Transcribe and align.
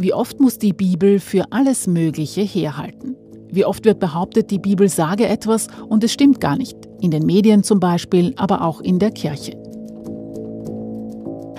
Wie 0.00 0.14
oft 0.14 0.40
muss 0.40 0.56
die 0.56 0.72
Bibel 0.72 1.20
für 1.20 1.44
alles 1.50 1.86
Mögliche 1.86 2.40
herhalten? 2.40 3.16
Wie 3.52 3.66
oft 3.66 3.84
wird 3.84 4.00
behauptet, 4.00 4.50
die 4.50 4.58
Bibel 4.58 4.88
sage 4.88 5.28
etwas 5.28 5.66
und 5.90 6.02
es 6.02 6.10
stimmt 6.10 6.40
gar 6.40 6.56
nicht. 6.56 6.74
In 7.02 7.10
den 7.10 7.26
Medien 7.26 7.62
zum 7.62 7.80
Beispiel, 7.80 8.32
aber 8.38 8.62
auch 8.62 8.80
in 8.80 8.98
der 8.98 9.10
Kirche. 9.10 9.62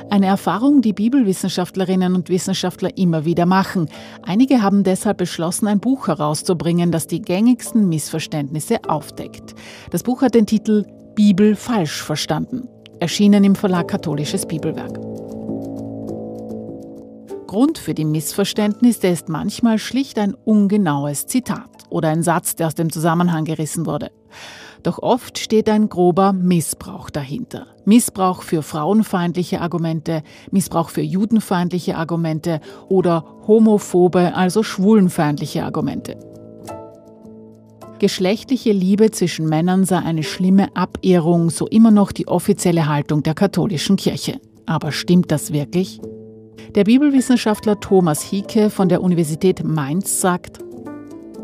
Eine 0.09 0.25
Erfahrung, 0.25 0.81
die 0.81 0.93
Bibelwissenschaftlerinnen 0.93 2.15
und 2.15 2.29
Wissenschaftler 2.29 2.97
immer 2.97 3.25
wieder 3.25 3.45
machen. 3.45 3.87
Einige 4.23 4.63
haben 4.63 4.83
deshalb 4.83 5.19
beschlossen, 5.19 5.67
ein 5.67 5.79
Buch 5.79 6.07
herauszubringen, 6.07 6.91
das 6.91 7.05
die 7.05 7.21
gängigsten 7.21 7.89
Missverständnisse 7.89 8.79
aufdeckt. 8.87 9.53
Das 9.91 10.01
Buch 10.01 10.23
hat 10.23 10.33
den 10.33 10.47
Titel 10.47 10.87
Bibel 11.13 11.55
falsch 11.55 12.01
verstanden, 12.01 12.67
erschienen 12.99 13.43
im 13.43 13.53
Verlag 13.53 13.87
Katholisches 13.87 14.47
Bibelwerk. 14.47 15.10
Grund 17.51 17.77
für 17.77 17.93
die 17.93 18.05
Missverständnisse 18.05 19.07
ist 19.07 19.27
manchmal 19.27 19.77
schlicht 19.77 20.17
ein 20.19 20.35
ungenaues 20.45 21.27
Zitat 21.27 21.67
oder 21.89 22.07
ein 22.07 22.23
Satz, 22.23 22.55
der 22.55 22.67
aus 22.67 22.75
dem 22.75 22.89
Zusammenhang 22.89 23.43
gerissen 23.43 23.85
wurde. 23.85 24.09
Doch 24.83 24.99
oft 24.99 25.37
steht 25.37 25.67
ein 25.67 25.89
grober 25.89 26.31
Missbrauch 26.31 27.09
dahinter. 27.09 27.67
Missbrauch 27.83 28.43
für 28.43 28.63
frauenfeindliche 28.63 29.59
Argumente, 29.59 30.23
Missbrauch 30.51 30.87
für 30.87 31.01
judenfeindliche 31.01 31.97
Argumente 31.97 32.61
oder 32.87 33.25
homophobe, 33.45 34.33
also 34.33 34.63
schwulenfeindliche 34.63 35.65
Argumente. 35.65 36.17
Geschlechtliche 37.99 38.71
Liebe 38.71 39.11
zwischen 39.11 39.49
Männern 39.49 39.83
sei 39.83 39.97
eine 39.97 40.23
schlimme 40.23 40.73
Abehrung, 40.73 41.49
so 41.49 41.67
immer 41.67 41.91
noch 41.91 42.13
die 42.13 42.29
offizielle 42.29 42.87
Haltung 42.87 43.23
der 43.23 43.33
katholischen 43.33 43.97
Kirche. 43.97 44.39
Aber 44.65 44.93
stimmt 44.93 45.31
das 45.31 45.51
wirklich? 45.51 45.99
Der 46.69 46.85
Bibelwissenschaftler 46.85 47.79
Thomas 47.79 48.21
Hieke 48.21 48.69
von 48.69 48.87
der 48.87 49.01
Universität 49.01 49.63
Mainz 49.63 50.21
sagt, 50.21 50.59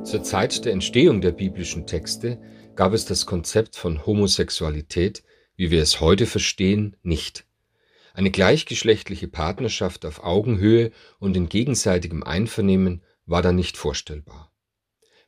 Zur 0.03 0.23
Zeit 0.23 0.63
der 0.63 0.71
Entstehung 0.71 1.19
der 1.19 1.31
biblischen 1.31 1.85
Texte 1.85 2.39
gab 2.75 2.93
es 2.93 3.05
das 3.05 3.25
Konzept 3.25 3.75
von 3.75 4.05
Homosexualität, 4.05 5.23
wie 5.55 5.69
wir 5.71 5.81
es 5.81 5.99
heute 5.99 6.25
verstehen, 6.25 6.95
nicht. 7.03 7.45
Eine 8.13 8.31
gleichgeschlechtliche 8.31 9.27
Partnerschaft 9.27 10.05
auf 10.05 10.23
Augenhöhe 10.23 10.91
und 11.19 11.35
in 11.35 11.49
gegenseitigem 11.49 12.23
Einvernehmen 12.23 13.01
war 13.25 13.41
da 13.41 13.51
nicht 13.51 13.75
vorstellbar. 13.75 14.51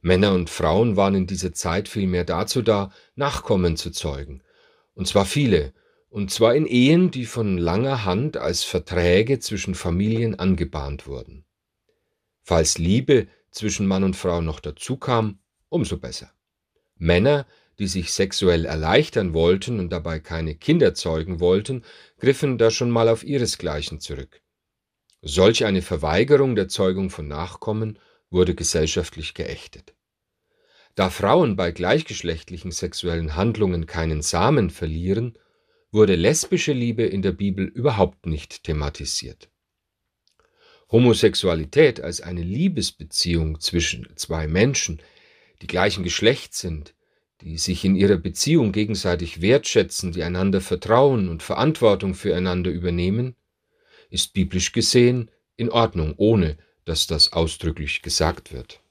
Männer 0.01 0.33
und 0.33 0.49
Frauen 0.49 0.95
waren 0.95 1.15
in 1.15 1.27
dieser 1.27 1.53
Zeit 1.53 1.89
vielmehr 1.89 2.23
dazu 2.23 2.61
da, 2.61 2.91
Nachkommen 3.15 3.75
zu 3.75 3.91
zeugen, 3.91 4.41
und 4.93 5.07
zwar 5.07 5.25
viele, 5.25 5.73
und 6.09 6.31
zwar 6.31 6.55
in 6.55 6.65
Ehen, 6.65 7.11
die 7.11 7.25
von 7.25 7.57
langer 7.57 8.05
Hand 8.05 8.37
als 8.37 8.63
Verträge 8.63 9.39
zwischen 9.39 9.75
Familien 9.75 10.37
angebahnt 10.37 11.07
wurden. 11.07 11.45
Falls 12.41 12.77
Liebe 12.77 13.27
zwischen 13.51 13.87
Mann 13.87 14.03
und 14.03 14.15
Frau 14.15 14.41
noch 14.41 14.59
dazu 14.59 14.97
kam, 14.97 15.39
umso 15.69 15.97
besser. 15.97 16.31
Männer, 16.95 17.45
die 17.77 17.87
sich 17.87 18.11
sexuell 18.11 18.65
erleichtern 18.65 19.33
wollten 19.33 19.79
und 19.79 19.89
dabei 19.89 20.19
keine 20.19 20.55
Kinder 20.55 20.93
zeugen 20.93 21.39
wollten, 21.39 21.83
griffen 22.17 22.57
da 22.57 22.71
schon 22.71 22.89
mal 22.89 23.07
auf 23.07 23.23
ihresgleichen 23.23 23.99
zurück. 23.99 24.41
Solch 25.21 25.65
eine 25.65 25.81
Verweigerung 25.81 26.55
der 26.55 26.67
Zeugung 26.67 27.09
von 27.09 27.27
Nachkommen 27.27 27.99
wurde 28.29 28.55
gesellschaftlich 28.55 29.33
geächtet. 29.33 29.93
Da 30.95 31.09
Frauen 31.09 31.55
bei 31.55 31.71
gleichgeschlechtlichen 31.71 32.71
sexuellen 32.71 33.35
Handlungen 33.35 33.85
keinen 33.85 34.21
Samen 34.21 34.69
verlieren, 34.69 35.37
wurde 35.91 36.15
lesbische 36.15 36.73
Liebe 36.73 37.03
in 37.03 37.21
der 37.21 37.31
Bibel 37.31 37.65
überhaupt 37.65 38.25
nicht 38.25 38.63
thematisiert. 38.63 39.49
Homosexualität 40.91 42.01
als 42.01 42.21
eine 42.21 42.41
Liebesbeziehung 42.41 43.59
zwischen 43.59 44.07
zwei 44.15 44.47
Menschen 44.47 45.01
die 45.61 45.67
gleichen 45.67 46.03
Geschlechts 46.03 46.59
sind, 46.59 46.93
die 47.41 47.57
sich 47.57 47.85
in 47.85 47.95
ihrer 47.95 48.17
Beziehung 48.17 48.71
gegenseitig 48.71 49.41
wertschätzen, 49.41 50.11
die 50.11 50.23
einander 50.23 50.61
vertrauen 50.61 51.29
und 51.29 51.43
Verantwortung 51.43 52.13
füreinander 52.13 52.71
übernehmen, 52.71 53.35
ist 54.09 54.33
biblisch 54.33 54.71
gesehen 54.71 55.29
in 55.55 55.69
Ordnung, 55.69 56.13
ohne 56.17 56.57
dass 56.85 57.07
das 57.07 57.33
ausdrücklich 57.33 58.01
gesagt 58.01 58.51
wird. 58.51 58.81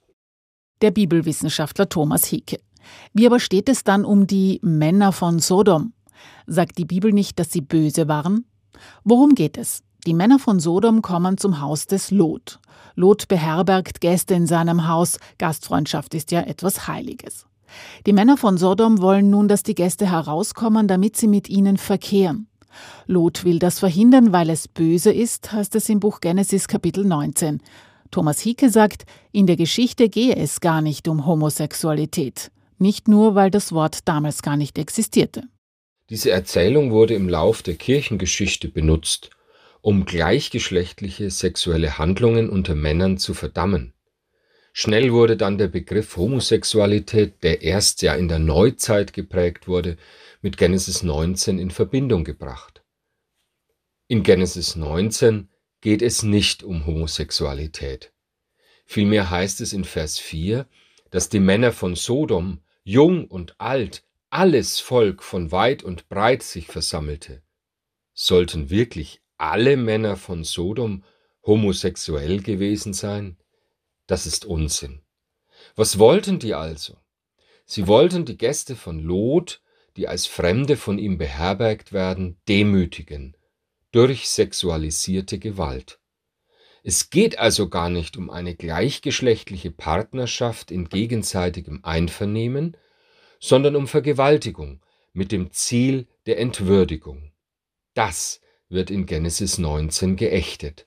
Der 0.81 0.91
Bibelwissenschaftler 0.91 1.89
Thomas 1.89 2.27
Hicke. 2.27 2.61
Wie 3.13 3.27
aber 3.27 3.41
steht 3.41 3.69
es 3.69 3.83
dann 3.85 4.05
um 4.05 4.27
die 4.27 4.61
Männer 4.63 5.13
von 5.13 5.41
Sodom? 5.41 5.93
Sagt 6.51 6.79
die 6.79 6.87
Bibel 6.87 7.13
nicht, 7.13 7.39
dass 7.39 7.53
sie 7.53 7.61
böse 7.61 8.09
waren? 8.09 8.47
Worum 9.05 9.35
geht 9.35 9.59
es? 9.59 9.83
Die 10.07 10.15
Männer 10.15 10.39
von 10.39 10.61
Sodom 10.61 11.03
kommen 11.03 11.37
zum 11.37 11.61
Haus 11.61 11.87
des 11.87 12.11
Lot. 12.11 12.59
Lot 12.95 13.29
beherbergt 13.29 14.01
Gäste 14.01 14.33
in 14.33 14.47
seinem 14.47 14.89
Haus. 14.89 15.19
Gastfreundschaft 15.37 16.15
ist 16.15 16.31
ja 16.31 16.41
etwas 16.41 16.89
Heiliges. 16.89 17.45
Die 18.07 18.15
Männer 18.15 18.39
von 18.39 18.57
Sodom 18.57 19.03
wollen 19.03 19.29
nun, 19.29 19.47
dass 19.47 19.63
die 19.63 19.75
Gäste 19.75 20.11
herauskommen, 20.11 20.89
damit 20.89 21.19
sie 21.19 21.29
mit 21.29 21.51
ihnen 21.51 21.77
verkehren. 21.77 22.47
Lot 23.07 23.45
will 23.45 23.59
das 23.59 23.79
verhindern, 23.79 24.33
weil 24.33 24.49
es 24.49 24.69
böse 24.69 25.13
ist, 25.13 25.53
heißt 25.53 25.75
es 25.75 25.91
im 25.91 26.01
Buch 26.01 26.21
Genesis 26.21 26.67
Kapitel 26.67 27.05
19. 27.05 27.61
Thomas 28.11 28.41
Hicke 28.41 28.71
sagt, 28.71 29.05
in 29.33 29.47
der 29.47 29.57
Geschichte 29.57 30.09
gehe 30.09 30.35
es 30.35 30.63
gar 30.63 30.81
nicht 30.81 31.09
um 31.09 31.27
Homosexualität. 31.27 32.51
Nicht 32.79 33.07
nur, 33.07 33.35
weil 33.35 33.51
das 33.51 33.73
Wort 33.73 34.09
damals 34.09 34.41
gar 34.41 34.57
nicht 34.57 34.79
existierte. 34.79 35.43
Diese 36.11 36.31
Erzählung 36.31 36.91
wurde 36.91 37.15
im 37.15 37.29
Lauf 37.29 37.63
der 37.63 37.75
Kirchengeschichte 37.75 38.69
benutzt, 38.69 39.31
um 39.83 40.07
gleichgeschlechtliche 40.07 41.31
sexuelle 41.31 41.99
Handlungen 41.99 42.49
unter 42.49 42.75
Männern 42.75 43.19
zu 43.19 43.35
verdammen. 43.35 43.93
Schnell 44.73 45.13
wurde 45.13 45.37
dann 45.37 45.59
der 45.59 45.69
Begriff 45.69 46.17
Homosexualität, 46.17 47.43
der 47.43 47.63
erst 47.63 48.01
ja 48.03 48.15
in 48.15 48.29
der 48.29 48.39
Neuzeit 48.39 49.13
geprägt 49.13 49.69
wurde, 49.69 49.99
mit 50.41 50.57
Genesis 50.57 51.03
19 51.03 51.59
in 51.59 51.71
Verbindung 51.71 52.25
gebracht. 52.25 52.83
In 54.07 54.23
Genesis 54.23 54.77
19 54.77 55.49
geht 55.81 56.01
es 56.01 56.23
nicht 56.23 56.63
um 56.63 56.87
Homosexualität. 56.87 58.13
Vielmehr 58.87 59.31
heißt 59.31 59.61
es 59.61 59.73
in 59.75 59.85
Vers 59.85 60.19
4, 60.19 60.67
dass 61.11 61.29
die 61.29 61.41
Männer 61.41 61.73
von 61.73 61.95
Sodom, 61.95 62.61
jung 62.85 63.27
und 63.27 63.61
alt, 63.61 64.05
alles 64.31 64.81
Volk 64.81 65.23
von 65.23 65.53
weit 65.53 65.83
und 65.83 66.09
breit 66.09 66.43
sich 66.43 66.67
versammelte. 66.67 67.43
Sollten 68.13 68.71
wirklich 68.71 69.21
alle 69.37 69.77
Männer 69.77 70.17
von 70.17 70.45
Sodom 70.45 71.05
homosexuell 71.45 72.43
gewesen 72.43 72.93
sein? 72.93 73.39
Das 74.07 74.27
ist 74.27 74.45
Unsinn. 74.45 75.03
Was 75.77 75.99
wollten 75.99 76.39
die 76.39 76.55
also? 76.55 76.97
Sie 77.65 77.87
wollten 77.87 78.25
die 78.25 78.37
Gäste 78.37 78.77
von 78.77 78.99
Lot, 78.99 79.63
die 79.97 80.09
als 80.09 80.27
Fremde 80.27 80.77
von 80.77 80.99
ihm 80.99 81.19
beherbergt 81.19 81.93
werden, 81.93 82.41
demütigen 82.49 83.37
durch 83.91 84.29
sexualisierte 84.29 85.39
Gewalt. 85.39 85.99
Es 86.83 87.11
geht 87.11 87.39
also 87.39 87.69
gar 87.69 87.91
nicht 87.91 88.17
um 88.17 88.31
eine 88.31 88.55
gleichgeschlechtliche 88.55 89.71
Partnerschaft 89.71 90.71
in 90.71 90.89
gegenseitigem 90.89 91.85
Einvernehmen, 91.85 92.77
sondern 93.41 93.77
um 93.77 93.87
Vergewaltigung 93.87 94.81
mit 95.13 95.33
dem 95.33 95.53
Ziel 95.53 96.07
der 96.27 96.39
Entwürdigung. 96.39 97.33
Das 97.95 98.41
wird 98.69 98.91
in 98.91 99.07
Genesis 99.07 99.59
19 99.59 100.17
geächtet. 100.17 100.87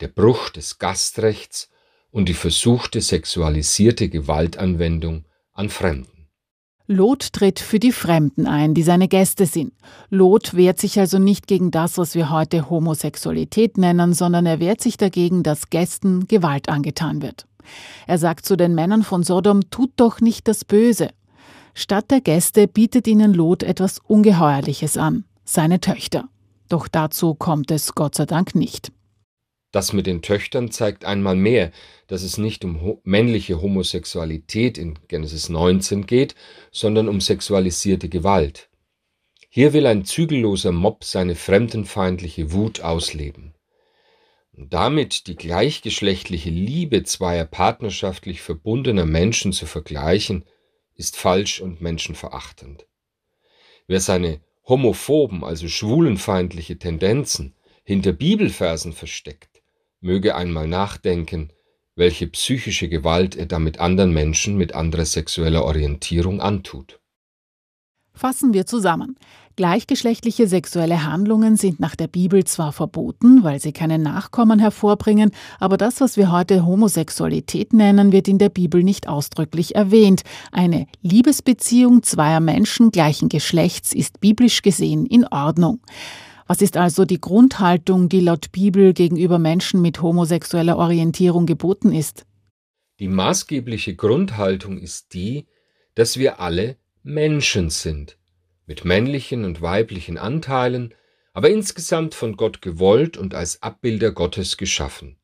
Der 0.00 0.08
Bruch 0.08 0.50
des 0.50 0.78
Gastrechts 0.78 1.70
und 2.10 2.28
die 2.28 2.34
versuchte 2.34 3.00
sexualisierte 3.00 4.08
Gewaltanwendung 4.08 5.24
an 5.52 5.68
Fremden. 5.68 6.20
Lot 6.86 7.32
tritt 7.34 7.60
für 7.60 7.78
die 7.78 7.92
Fremden 7.92 8.48
ein, 8.48 8.74
die 8.74 8.82
seine 8.82 9.06
Gäste 9.06 9.46
sind. 9.46 9.72
Lot 10.08 10.54
wehrt 10.54 10.80
sich 10.80 10.98
also 10.98 11.20
nicht 11.20 11.46
gegen 11.46 11.70
das, 11.70 11.98
was 11.98 12.16
wir 12.16 12.30
heute 12.30 12.68
Homosexualität 12.68 13.78
nennen, 13.78 14.12
sondern 14.12 14.44
er 14.44 14.58
wehrt 14.58 14.80
sich 14.80 14.96
dagegen, 14.96 15.44
dass 15.44 15.70
Gästen 15.70 16.26
Gewalt 16.26 16.68
angetan 16.68 17.22
wird. 17.22 17.46
Er 18.08 18.18
sagt 18.18 18.44
zu 18.44 18.56
den 18.56 18.74
Männern 18.74 19.04
von 19.04 19.22
Sodom, 19.22 19.70
tut 19.70 19.92
doch 19.96 20.20
nicht 20.20 20.48
das 20.48 20.64
Böse. 20.64 21.10
Statt 21.74 22.10
der 22.10 22.20
Gäste 22.20 22.66
bietet 22.68 23.06
ihnen 23.06 23.34
Lot 23.34 23.62
etwas 23.62 23.98
Ungeheuerliches 23.98 24.96
an, 24.96 25.24
seine 25.44 25.80
Töchter. 25.80 26.28
Doch 26.68 26.88
dazu 26.88 27.34
kommt 27.34 27.70
es 27.70 27.94
Gott 27.94 28.14
sei 28.14 28.26
Dank 28.26 28.54
nicht. 28.54 28.92
Das 29.72 29.92
mit 29.92 30.06
den 30.06 30.20
Töchtern 30.20 30.70
zeigt 30.70 31.04
einmal 31.04 31.36
mehr, 31.36 31.70
dass 32.08 32.22
es 32.22 32.38
nicht 32.38 32.64
um 32.64 32.98
männliche 33.04 33.62
Homosexualität 33.62 34.78
in 34.78 34.98
Genesis 35.06 35.48
19 35.48 36.06
geht, 36.06 36.34
sondern 36.72 37.08
um 37.08 37.20
sexualisierte 37.20 38.08
Gewalt. 38.08 38.68
Hier 39.48 39.72
will 39.72 39.86
ein 39.86 40.04
zügelloser 40.04 40.72
Mob 40.72 41.04
seine 41.04 41.34
fremdenfeindliche 41.34 42.52
Wut 42.52 42.80
ausleben. 42.80 43.54
Und 44.52 44.74
damit 44.74 45.26
die 45.28 45.36
gleichgeschlechtliche 45.36 46.50
Liebe 46.50 47.04
zweier 47.04 47.46
partnerschaftlich 47.46 48.42
verbundener 48.42 49.06
Menschen 49.06 49.52
zu 49.52 49.66
vergleichen, 49.66 50.44
ist 51.00 51.16
falsch 51.16 51.62
und 51.62 51.80
menschenverachtend. 51.80 52.86
Wer 53.86 54.00
seine 54.00 54.40
homophoben, 54.68 55.42
also 55.42 55.66
schwulenfeindliche 55.66 56.78
Tendenzen 56.78 57.54
hinter 57.82 58.12
Bibelversen 58.12 58.92
versteckt, 58.92 59.62
möge 60.00 60.34
einmal 60.36 60.68
nachdenken, 60.68 61.52
welche 61.96 62.26
psychische 62.28 62.90
Gewalt 62.90 63.34
er 63.34 63.46
damit 63.46 63.80
anderen 63.80 64.12
Menschen 64.12 64.56
mit 64.58 64.74
anderer 64.74 65.06
sexueller 65.06 65.64
Orientierung 65.64 66.42
antut. 66.42 67.00
Fassen 68.12 68.52
wir 68.52 68.66
zusammen. 68.66 69.16
Gleichgeschlechtliche 69.60 70.48
sexuelle 70.48 71.04
Handlungen 71.04 71.54
sind 71.54 71.80
nach 71.80 71.94
der 71.94 72.06
Bibel 72.06 72.44
zwar 72.44 72.72
verboten, 72.72 73.44
weil 73.44 73.60
sie 73.60 73.72
keine 73.72 73.98
Nachkommen 73.98 74.58
hervorbringen, 74.58 75.32
aber 75.58 75.76
das, 75.76 76.00
was 76.00 76.16
wir 76.16 76.32
heute 76.32 76.64
Homosexualität 76.64 77.74
nennen, 77.74 78.10
wird 78.10 78.26
in 78.26 78.38
der 78.38 78.48
Bibel 78.48 78.82
nicht 78.82 79.06
ausdrücklich 79.06 79.74
erwähnt. 79.74 80.22
Eine 80.50 80.86
Liebesbeziehung 81.02 82.02
zweier 82.02 82.40
Menschen 82.40 82.90
gleichen 82.90 83.28
Geschlechts 83.28 83.92
ist 83.92 84.18
biblisch 84.18 84.62
gesehen 84.62 85.04
in 85.04 85.26
Ordnung. 85.26 85.80
Was 86.46 86.62
ist 86.62 86.78
also 86.78 87.04
die 87.04 87.20
Grundhaltung, 87.20 88.08
die 88.08 88.20
laut 88.20 88.52
Bibel 88.52 88.94
gegenüber 88.94 89.38
Menschen 89.38 89.82
mit 89.82 90.00
homosexueller 90.00 90.78
Orientierung 90.78 91.44
geboten 91.44 91.92
ist? 91.92 92.24
Die 92.98 93.08
maßgebliche 93.08 93.94
Grundhaltung 93.94 94.78
ist 94.78 95.12
die, 95.12 95.48
dass 95.96 96.16
wir 96.16 96.40
alle 96.40 96.78
Menschen 97.02 97.68
sind, 97.68 98.16
mit 98.70 98.84
männlichen 98.84 99.44
und 99.44 99.62
weiblichen 99.62 100.16
Anteilen, 100.16 100.94
aber 101.32 101.50
insgesamt 101.50 102.14
von 102.14 102.36
Gott 102.36 102.62
gewollt 102.62 103.16
und 103.16 103.34
als 103.34 103.64
Abbilder 103.64 104.12
Gottes 104.12 104.56
geschaffen. 104.56 105.18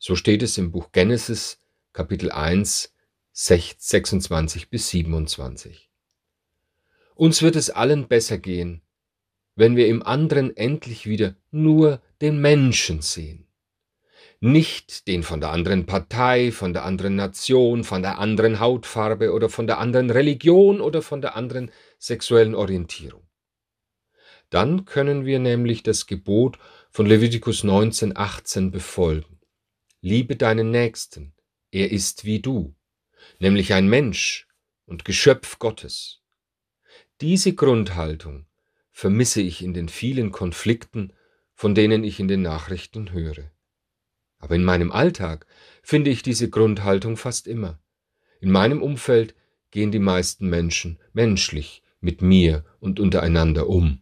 So 0.00 0.16
steht 0.16 0.42
es 0.42 0.58
im 0.58 0.72
Buch 0.72 0.90
Genesis 0.90 1.60
Kapitel 1.92 2.32
1 2.32 2.92
26 3.30 4.70
bis 4.70 4.88
27. 4.88 5.88
Uns 7.14 7.42
wird 7.42 7.54
es 7.54 7.70
allen 7.70 8.08
besser 8.08 8.38
gehen, 8.38 8.82
wenn 9.54 9.76
wir 9.76 9.86
im 9.86 10.02
anderen 10.02 10.56
endlich 10.56 11.06
wieder 11.06 11.36
nur 11.52 12.02
den 12.20 12.40
Menschen 12.40 13.02
sehen. 13.02 13.46
Nicht 14.40 15.06
den 15.06 15.22
von 15.22 15.40
der 15.40 15.50
anderen 15.50 15.86
Partei, 15.86 16.50
von 16.50 16.72
der 16.72 16.84
anderen 16.84 17.14
Nation, 17.14 17.84
von 17.84 18.02
der 18.02 18.18
anderen 18.18 18.58
Hautfarbe 18.58 19.32
oder 19.32 19.48
von 19.48 19.68
der 19.68 19.78
anderen 19.78 20.10
Religion 20.10 20.80
oder 20.80 21.02
von 21.02 21.20
der 21.20 21.36
anderen 21.36 21.70
sexuellen 21.98 22.54
Orientierung. 22.54 23.28
Dann 24.50 24.84
können 24.84 25.26
wir 25.26 25.38
nämlich 25.38 25.82
das 25.82 26.06
Gebot 26.06 26.58
von 26.90 27.06
Levitikus 27.06 27.64
19, 27.64 28.16
18 28.16 28.70
befolgen. 28.70 29.40
Liebe 30.00 30.36
deinen 30.36 30.70
Nächsten, 30.70 31.34
er 31.70 31.90
ist 31.90 32.24
wie 32.24 32.40
du, 32.40 32.74
nämlich 33.40 33.74
ein 33.74 33.88
Mensch 33.88 34.48
und 34.86 35.04
Geschöpf 35.04 35.58
Gottes. 35.58 36.22
Diese 37.20 37.54
Grundhaltung 37.54 38.46
vermisse 38.90 39.42
ich 39.42 39.62
in 39.62 39.74
den 39.74 39.88
vielen 39.88 40.32
Konflikten, 40.32 41.12
von 41.54 41.74
denen 41.74 42.04
ich 42.04 42.20
in 42.20 42.28
den 42.28 42.42
Nachrichten 42.42 43.12
höre. 43.12 43.50
Aber 44.38 44.54
in 44.54 44.64
meinem 44.64 44.92
Alltag 44.92 45.46
finde 45.82 46.10
ich 46.10 46.22
diese 46.22 46.48
Grundhaltung 46.48 47.16
fast 47.16 47.48
immer. 47.48 47.82
In 48.40 48.50
meinem 48.50 48.82
Umfeld 48.82 49.34
gehen 49.70 49.90
die 49.90 49.98
meisten 49.98 50.48
Menschen 50.48 50.98
menschlich 51.12 51.82
mit 52.00 52.22
mir 52.22 52.64
und 52.80 53.00
untereinander 53.00 53.68
um, 53.68 54.00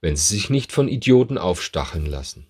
wenn 0.00 0.16
sie 0.16 0.34
sich 0.34 0.50
nicht 0.50 0.72
von 0.72 0.88
Idioten 0.88 1.38
aufstacheln 1.38 2.06
lassen. 2.06 2.46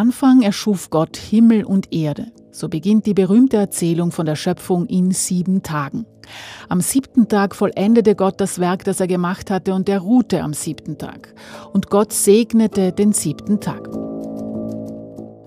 Anfang 0.00 0.40
erschuf 0.40 0.88
Gott 0.88 1.16
Himmel 1.18 1.64
und 1.64 1.92
Erde. 1.92 2.32
So 2.52 2.68
beginnt 2.68 3.06
die 3.06 3.14
berühmte 3.14 3.56
Erzählung 3.56 4.10
von 4.10 4.26
der 4.26 4.36
Schöpfung 4.36 4.86
in 4.86 5.12
sieben 5.12 5.62
Tagen. 5.62 6.06
Am 6.68 6.80
siebten 6.80 7.28
Tag 7.28 7.54
vollendete 7.54 8.14
Gott 8.14 8.40
das 8.40 8.58
Werk, 8.58 8.84
das 8.84 9.00
er 9.00 9.06
gemacht 9.06 9.50
hatte, 9.50 9.74
und 9.74 9.88
er 9.88 10.00
ruhte 10.00 10.42
am 10.42 10.52
siebten 10.52 10.98
Tag. 10.98 11.34
Und 11.72 11.90
Gott 11.90 12.12
segnete 12.12 12.92
den 12.92 13.12
siebten 13.12 13.60
Tag. 13.60 13.88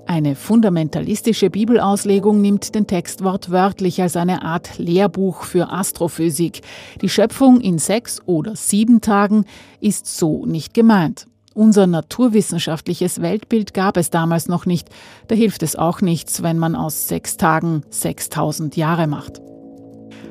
Eine 0.06 0.36
fundamentalistische 0.36 1.50
Bibelauslegung 1.50 2.40
nimmt 2.40 2.76
den 2.76 2.86
Text 2.86 3.24
wortwörtlich 3.24 4.02
als 4.02 4.16
eine 4.16 4.44
Art 4.44 4.78
Lehrbuch 4.78 5.44
für 5.44 5.72
Astrophysik. 5.72 6.62
Die 7.02 7.10
Schöpfung 7.10 7.60
in 7.62 7.80
sechs 7.80 8.22
oder 8.26 8.56
sieben 8.56 9.02
Tagen 9.02 9.46
ist 9.80 10.06
so 10.06 10.46
nicht 10.46 10.74
gemeint. 10.74 11.26
Unser 11.54 11.86
naturwissenschaftliches 11.86 13.22
Weltbild 13.22 13.74
gab 13.74 13.98
es 13.98 14.10
damals 14.10 14.48
noch 14.48 14.66
nicht. 14.66 14.90
Da 15.28 15.36
hilft 15.36 15.62
es 15.62 15.76
auch 15.76 16.02
nichts, 16.02 16.42
wenn 16.42 16.58
man 16.58 16.76
aus 16.76 17.08
sechs 17.08 17.38
Tagen 17.38 17.84
6000 17.90 18.76
Jahre 18.76 19.08
macht. 19.08 19.40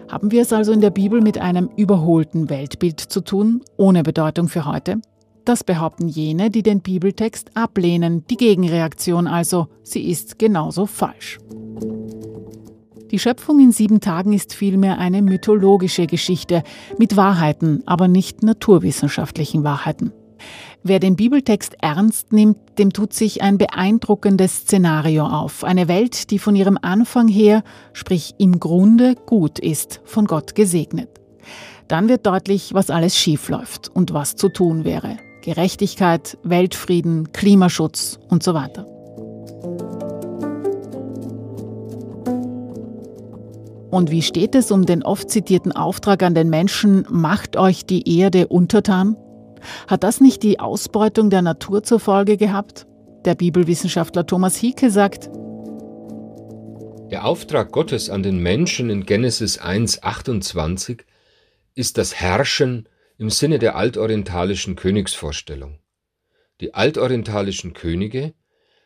Haben 0.08 0.30
wir 0.30 0.42
es 0.42 0.52
also 0.52 0.72
in 0.72 0.80
der 0.80 0.90
Bibel 0.90 1.20
mit 1.20 1.38
einem 1.38 1.70
überholten 1.76 2.50
Weltbild 2.50 3.00
zu 3.00 3.20
tun, 3.22 3.62
ohne 3.76 4.02
Bedeutung 4.02 4.48
für 4.48 4.66
heute? 4.66 5.00
Das 5.44 5.64
behaupten 5.64 6.08
jene, 6.08 6.50
die 6.50 6.62
den 6.62 6.80
Bibeltext 6.80 7.56
ablehnen, 7.56 8.25
die 8.28 8.36
Gegenreaktion 8.36 9.26
also, 9.26 9.68
sie 9.82 10.10
ist 10.10 10.38
genauso 10.38 10.86
falsch. 10.86 11.38
Die 13.10 13.18
Schöpfung 13.18 13.60
in 13.60 13.72
sieben 13.72 14.00
Tagen 14.00 14.32
ist 14.32 14.54
vielmehr 14.54 14.98
eine 14.98 15.22
mythologische 15.22 16.06
Geschichte 16.06 16.62
mit 16.98 17.16
Wahrheiten, 17.16 17.82
aber 17.86 18.08
nicht 18.08 18.42
naturwissenschaftlichen 18.42 19.64
Wahrheiten. 19.64 20.12
Wer 20.84 20.98
den 20.98 21.14
Bibeltext 21.14 21.76
ernst 21.80 22.32
nimmt, 22.32 22.56
dem 22.78 22.92
tut 22.92 23.12
sich 23.12 23.42
ein 23.42 23.56
beeindruckendes 23.56 24.62
Szenario 24.62 25.26
auf. 25.26 25.62
Eine 25.62 25.86
Welt, 25.86 26.30
die 26.30 26.38
von 26.38 26.56
ihrem 26.56 26.78
Anfang 26.80 27.28
her, 27.28 27.62
sprich 27.92 28.34
im 28.38 28.58
Grunde 28.58 29.14
gut 29.14 29.58
ist, 29.60 30.00
von 30.04 30.26
Gott 30.26 30.54
gesegnet. 30.54 31.08
Dann 31.86 32.08
wird 32.08 32.26
deutlich, 32.26 32.74
was 32.74 32.90
alles 32.90 33.16
schiefläuft 33.16 33.90
und 33.94 34.12
was 34.12 34.34
zu 34.34 34.48
tun 34.48 34.84
wäre. 34.84 35.18
Gerechtigkeit, 35.42 36.38
Weltfrieden, 36.42 37.32
Klimaschutz 37.32 38.18
und 38.28 38.42
so 38.42 38.54
weiter. 38.54 38.86
Und 43.90 44.10
wie 44.10 44.22
steht 44.22 44.54
es 44.54 44.70
um 44.70 44.86
den 44.86 45.02
oft 45.02 45.28
zitierten 45.28 45.70
Auftrag 45.70 46.22
an 46.22 46.34
den 46.34 46.48
Menschen, 46.48 47.04
macht 47.10 47.58
euch 47.58 47.84
die 47.84 48.18
Erde 48.18 48.48
untertan? 48.48 49.16
Hat 49.87 50.03
das 50.03 50.20
nicht 50.20 50.43
die 50.43 50.61
Ausbeutung 50.61 51.31
der 51.31 51.43
Natur 51.43 51.82
zur 51.82 52.00
Folge 52.00 52.37
gehabt? 52.37 52.87
Der 53.25 53.35
Bibelwissenschaftler 53.35 54.26
Thomas 54.26 54.56
Hieke 54.56 54.91
sagt, 54.91 55.31
der 57.12 57.26
Auftrag 57.26 57.73
Gottes 57.73 58.09
an 58.09 58.23
den 58.23 58.38
Menschen 58.38 58.88
in 58.88 59.04
Genesis 59.04 59.61
1.28 59.61 61.02
ist 61.75 61.99
das 61.99 62.14
Herrschen 62.14 62.88
im 63.19 63.28
Sinne 63.28 63.59
der 63.59 63.76
altorientalischen 63.76 64.76
Königsvorstellung. 64.76 65.78
Die 66.62 66.73
altorientalischen 66.73 67.75
Könige 67.75 68.33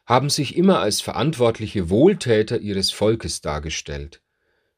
haben 0.06 0.28
sich 0.28 0.56
immer 0.56 0.80
als 0.80 1.00
verantwortliche 1.00 1.88
Wohltäter 1.88 2.58
ihres 2.58 2.90
Volkes 2.90 3.42
dargestellt. 3.42 4.22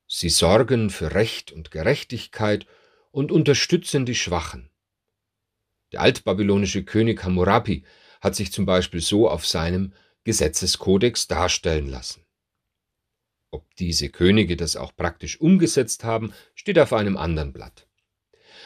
Sie 0.06 0.28
sorgen 0.28 0.90
für 0.90 1.14
Recht 1.14 1.50
und 1.50 1.70
Gerechtigkeit 1.70 2.66
und 3.10 3.32
unterstützen 3.32 4.04
die 4.04 4.14
Schwachen. 4.14 4.68
Der 5.92 6.00
altbabylonische 6.00 6.84
König 6.84 7.24
Hammurapi 7.24 7.84
hat 8.20 8.34
sich 8.36 8.52
zum 8.52 8.66
Beispiel 8.66 9.00
so 9.00 9.28
auf 9.28 9.46
seinem 9.46 9.92
Gesetzeskodex 10.24 11.28
darstellen 11.28 11.88
lassen. 11.88 12.24
Ob 13.50 13.74
diese 13.76 14.10
Könige 14.10 14.56
das 14.56 14.76
auch 14.76 14.94
praktisch 14.94 15.40
umgesetzt 15.40 16.04
haben, 16.04 16.34
steht 16.54 16.78
auf 16.78 16.92
einem 16.92 17.16
anderen 17.16 17.52
Blatt. 17.52 17.88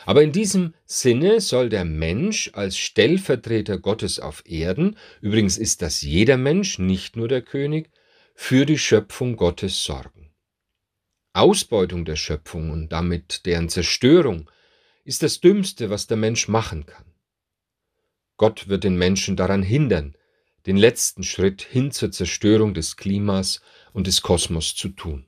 Aber 0.05 0.23
in 0.23 0.33
diesem 0.33 0.75
Sinne 0.85 1.41
soll 1.41 1.69
der 1.69 1.85
Mensch 1.85 2.51
als 2.55 2.77
Stellvertreter 2.77 3.79
Gottes 3.79 4.19
auf 4.19 4.43
Erden, 4.47 4.97
übrigens 5.21 5.59
ist 5.59 5.83
das 5.83 6.03
jeder 6.03 6.37
Mensch, 6.37 6.81
nicht 6.81 7.15
nur 7.15 7.29
der 7.29 7.43
König, 7.43 7.91
für 8.35 8.67
die 8.67 8.79
Schöpfung 8.79 9.37
Gottes 9.37 9.85
sorgen. 9.85 10.35
Ausbeutung 11.35 12.05
der 12.05 12.17
Schöpfung 12.17 12.71
und 12.71 12.91
damit 12.91 13.47
deren 13.47 13.69
Zerstörung 13.69 14.51
ist 15.05 15.23
das 15.23 15.41
Dümmste, 15.41 15.91
was 15.91 16.09
der 16.09 16.17
Mensch 16.17 16.49
machen 16.49 16.87
kann. 16.87 17.12
Gott 18.37 18.69
wird 18.69 18.85
den 18.85 18.97
Menschen 18.97 19.37
daran 19.37 19.63
hindern, 19.63 20.15
den 20.67 20.77
letzten 20.77 21.23
Schritt 21.23 21.63
hin 21.63 21.91
zur 21.91 22.11
Zerstörung 22.11 22.75
des 22.75 22.97
Klimas 22.97 23.61
und 23.93 24.07
des 24.07 24.23
Kosmos 24.23 24.75
zu 24.75 24.89
tun. 24.89 25.27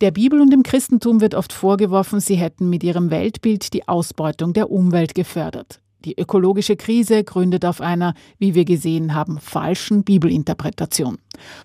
Der 0.00 0.10
Bibel 0.10 0.40
und 0.40 0.50
dem 0.50 0.64
Christentum 0.64 1.20
wird 1.20 1.36
oft 1.36 1.52
vorgeworfen, 1.52 2.18
sie 2.18 2.34
hätten 2.34 2.68
mit 2.68 2.82
ihrem 2.82 3.10
Weltbild 3.10 3.72
die 3.72 3.86
Ausbeutung 3.86 4.52
der 4.52 4.70
Umwelt 4.70 5.14
gefördert. 5.14 5.80
Die 6.04 6.18
ökologische 6.18 6.74
Krise 6.74 7.22
gründet 7.22 7.64
auf 7.64 7.80
einer, 7.80 8.14
wie 8.38 8.56
wir 8.56 8.64
gesehen 8.64 9.14
haben, 9.14 9.38
falschen 9.38 10.02
Bibelinterpretation. 10.02 11.18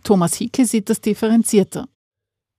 Thomas 0.04 0.36
Hicke 0.36 0.66
sieht 0.66 0.92
das 0.92 1.02
differenzierter. 1.02 1.88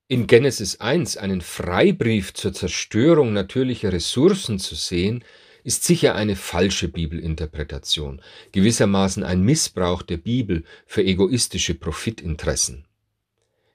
In 0.08 0.26
Genesis 0.26 0.80
1 0.80 1.16
einen 1.18 1.42
Freibrief 1.42 2.34
zur 2.34 2.52
Zerstörung 2.52 3.32
natürlicher 3.32 3.92
Ressourcen 3.92 4.58
zu 4.58 4.74
sehen, 4.74 5.22
ist 5.68 5.84
sicher 5.84 6.14
eine 6.14 6.34
falsche 6.34 6.88
Bibelinterpretation, 6.88 8.22
gewissermaßen 8.52 9.22
ein 9.22 9.42
Missbrauch 9.42 10.00
der 10.00 10.16
Bibel 10.16 10.64
für 10.86 11.04
egoistische 11.04 11.74
Profitinteressen. 11.74 12.86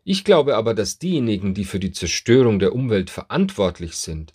Ich 0.04 0.24
glaube 0.24 0.56
aber, 0.58 0.74
dass 0.74 0.98
diejenigen, 0.98 1.54
die 1.54 1.66
für 1.66 1.80
die 1.80 1.92
Zerstörung 1.92 2.58
der 2.58 2.74
Umwelt 2.74 3.12
verantwortlich 3.12 3.96
sind 3.96 4.34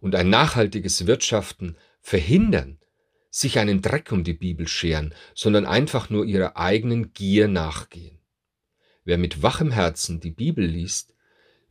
und 0.00 0.14
ein 0.16 0.28
nachhaltiges 0.28 1.06
Wirtschaften 1.06 1.78
verhindern, 2.02 2.78
sich 3.30 3.58
einen 3.58 3.80
Dreck 3.80 4.12
um 4.12 4.22
die 4.22 4.34
Bibel 4.34 4.68
scheren, 4.68 5.14
sondern 5.34 5.64
einfach 5.64 6.10
nur 6.10 6.26
ihrer 6.26 6.58
eigenen 6.58 7.14
Gier 7.14 7.48
nachgehen. 7.48 8.18
Wer 9.04 9.16
mit 9.16 9.42
wachem 9.42 9.70
Herzen 9.70 10.20
die 10.20 10.30
Bibel 10.30 10.66
liest, 10.66 11.14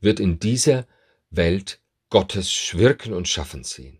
wird 0.01 0.19
in 0.19 0.39
dieser 0.39 0.87
Welt 1.29 1.79
Gottes 2.09 2.71
Wirken 2.73 3.13
und 3.13 3.27
Schaffen 3.27 3.63
sehen 3.63 3.99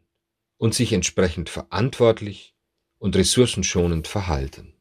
und 0.58 0.74
sich 0.74 0.94
entsprechend 0.94 1.50
verantwortlich 1.50 2.56
und 2.98 3.16
ressourcenschonend 3.16 4.08
verhalten. 4.08 4.74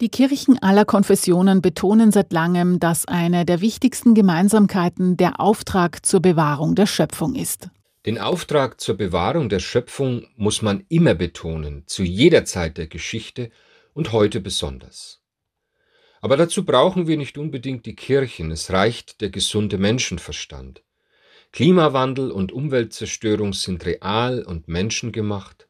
Die 0.00 0.10
Kirchen 0.10 0.62
aller 0.62 0.84
Konfessionen 0.84 1.60
betonen 1.60 2.12
seit 2.12 2.32
langem, 2.32 2.78
dass 2.78 3.06
eine 3.06 3.44
der 3.44 3.60
wichtigsten 3.60 4.14
Gemeinsamkeiten 4.14 5.16
der 5.16 5.40
Auftrag 5.40 6.06
zur 6.06 6.20
Bewahrung 6.20 6.76
der 6.76 6.86
Schöpfung 6.86 7.34
ist. 7.34 7.68
Den 8.06 8.16
Auftrag 8.18 8.80
zur 8.80 8.96
Bewahrung 8.96 9.48
der 9.48 9.58
Schöpfung 9.58 10.28
muss 10.36 10.62
man 10.62 10.84
immer 10.88 11.14
betonen, 11.14 11.82
zu 11.86 12.04
jeder 12.04 12.44
Zeit 12.44 12.78
der 12.78 12.86
Geschichte 12.86 13.50
und 13.92 14.12
heute 14.12 14.40
besonders. 14.40 15.20
Aber 16.20 16.36
dazu 16.36 16.64
brauchen 16.64 17.08
wir 17.08 17.16
nicht 17.16 17.36
unbedingt 17.36 17.84
die 17.84 17.96
Kirchen, 17.96 18.52
es 18.52 18.70
reicht 18.70 19.20
der 19.20 19.30
gesunde 19.30 19.78
Menschenverstand. 19.78 20.82
Klimawandel 21.52 22.30
und 22.30 22.52
Umweltzerstörung 22.52 23.52
sind 23.52 23.84
real 23.86 24.42
und 24.42 24.68
menschengemacht. 24.68 25.68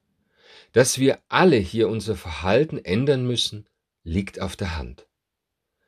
Dass 0.73 0.99
wir 0.99 1.18
alle 1.28 1.56
hier 1.56 1.88
unser 1.88 2.16
Verhalten 2.16 2.78
ändern 2.78 3.26
müssen, 3.26 3.66
liegt 4.02 4.40
auf 4.40 4.56
der 4.56 4.76
Hand. 4.76 5.06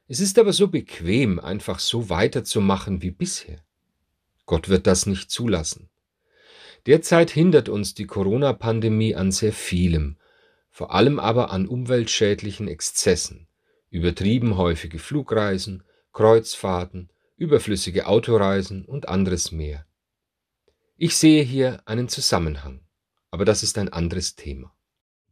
Es 0.06 0.20
ist 0.20 0.38
aber 0.38 0.52
so 0.52 0.68
bequem, 0.68 1.38
einfach 1.38 1.78
so 1.78 2.08
weiterzumachen 2.08 3.02
wie 3.02 3.10
bisher. 3.10 3.64
Gott 4.46 4.68
wird 4.68 4.86
das 4.86 5.06
nicht 5.06 5.30
zulassen. 5.30 5.88
Derzeit 6.86 7.30
hindert 7.30 7.68
uns 7.68 7.94
die 7.94 8.06
Corona-Pandemie 8.06 9.14
an 9.14 9.32
sehr 9.32 9.52
vielem, 9.52 10.16
vor 10.70 10.92
allem 10.94 11.18
aber 11.18 11.50
an 11.50 11.66
umweltschädlichen 11.66 12.66
Exzessen, 12.68 13.48
übertrieben 13.90 14.56
häufige 14.56 14.98
Flugreisen, 14.98 15.82
Kreuzfahrten, 16.12 17.10
überflüssige 17.40 18.06
Autoreisen 18.06 18.84
und 18.84 19.08
anderes 19.08 19.50
mehr. 19.50 19.86
Ich 20.96 21.16
sehe 21.16 21.42
hier 21.42 21.80
einen 21.86 22.08
Zusammenhang, 22.08 22.82
aber 23.30 23.46
das 23.46 23.62
ist 23.62 23.78
ein 23.78 23.88
anderes 23.88 24.36
Thema. 24.36 24.76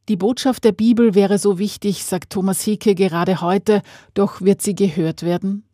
Die 0.09 0.17
Botschaft 0.17 0.65
der 0.65 0.73
Bibel 0.73 1.15
wäre 1.15 1.39
so 1.39 1.59
wichtig, 1.59 2.05
sagt 2.05 2.33
Thomas 2.33 2.63
Hicke 2.63 2.95
gerade 2.95 3.43
heute, 3.43 3.83
doch 4.15 4.41
wird 4.41 4.63
sie 4.63 4.75
gehört 4.75 5.23
werden? 5.23 5.69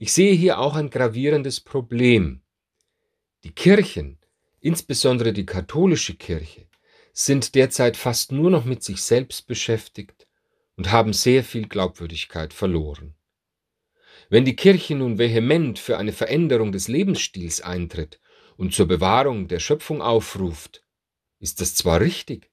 Ich 0.00 0.12
sehe 0.12 0.34
hier 0.34 0.58
auch 0.58 0.74
ein 0.74 0.90
gravierendes 0.90 1.60
Problem. 1.60 2.42
Die 3.44 3.52
Kirchen, 3.52 4.18
insbesondere 4.58 5.32
die 5.32 5.46
katholische 5.46 6.16
Kirche, 6.16 6.66
sind 7.12 7.54
derzeit 7.54 7.96
fast 7.96 8.32
nur 8.32 8.50
noch 8.50 8.64
mit 8.64 8.82
sich 8.82 9.00
selbst 9.02 9.46
beschäftigt 9.46 10.26
und 10.76 10.90
haben 10.90 11.12
sehr 11.12 11.44
viel 11.44 11.68
Glaubwürdigkeit 11.68 12.52
verloren. 12.52 13.14
Wenn 14.30 14.44
die 14.44 14.56
Kirche 14.56 14.94
nun 14.94 15.18
vehement 15.18 15.78
für 15.78 15.96
eine 15.96 16.12
Veränderung 16.12 16.70
des 16.70 16.88
Lebensstils 16.88 17.62
eintritt 17.62 18.20
und 18.56 18.74
zur 18.74 18.86
Bewahrung 18.86 19.48
der 19.48 19.58
Schöpfung 19.58 20.02
aufruft, 20.02 20.84
ist 21.38 21.60
das 21.60 21.74
zwar 21.74 22.00
richtig, 22.00 22.50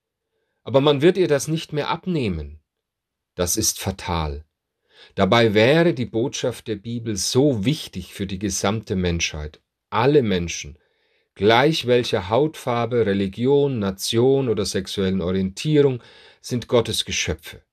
aber 0.63 0.79
man 0.79 1.01
wird 1.01 1.17
ihr 1.17 1.27
das 1.27 1.48
nicht 1.48 1.74
mehr 1.74 1.89
abnehmen. 1.89 2.62
Das 3.36 3.58
ist 3.58 3.79
fatal. 3.79 4.46
Dabei 5.15 5.53
wäre 5.53 5.94
die 5.94 6.05
Botschaft 6.05 6.67
der 6.67 6.77
Bibel 6.77 7.17
so 7.17 7.65
wichtig 7.65 8.13
für 8.13 8.25
die 8.25 8.39
gesamte 8.39 8.96
Menschheit. 8.96 9.62
Alle 9.89 10.24
Menschen, 10.24 10.79
gleich 11.36 11.86
welcher 11.86 12.29
Hautfarbe, 12.29 13.05
Religion, 13.05 13.79
Nation 13.79 14.48
oder 14.48 14.65
sexuellen 14.65 15.22
Orientierung, 15.22 16.01
sind 16.41 16.67
Gottes 16.70 17.03
Geschöpfe. 17.03 17.63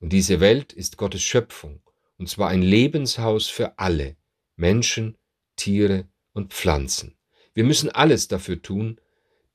Und 0.00 0.12
diese 0.12 0.40
Welt 0.40 0.74
ist 0.74 0.98
Gottes 0.98 1.22
Schöpfung, 1.22 1.80
und 2.18 2.28
zwar 2.28 2.48
ein 2.48 2.62
Lebenshaus 2.62 3.48
für 3.48 3.78
alle, 3.78 4.16
Menschen, 4.56 5.16
Tiere 5.56 6.06
und 6.32 6.52
Pflanzen. 6.52 7.14
Wir 7.54 7.64
müssen 7.64 7.90
alles 7.90 8.28
dafür 8.28 8.60
tun, 8.62 9.00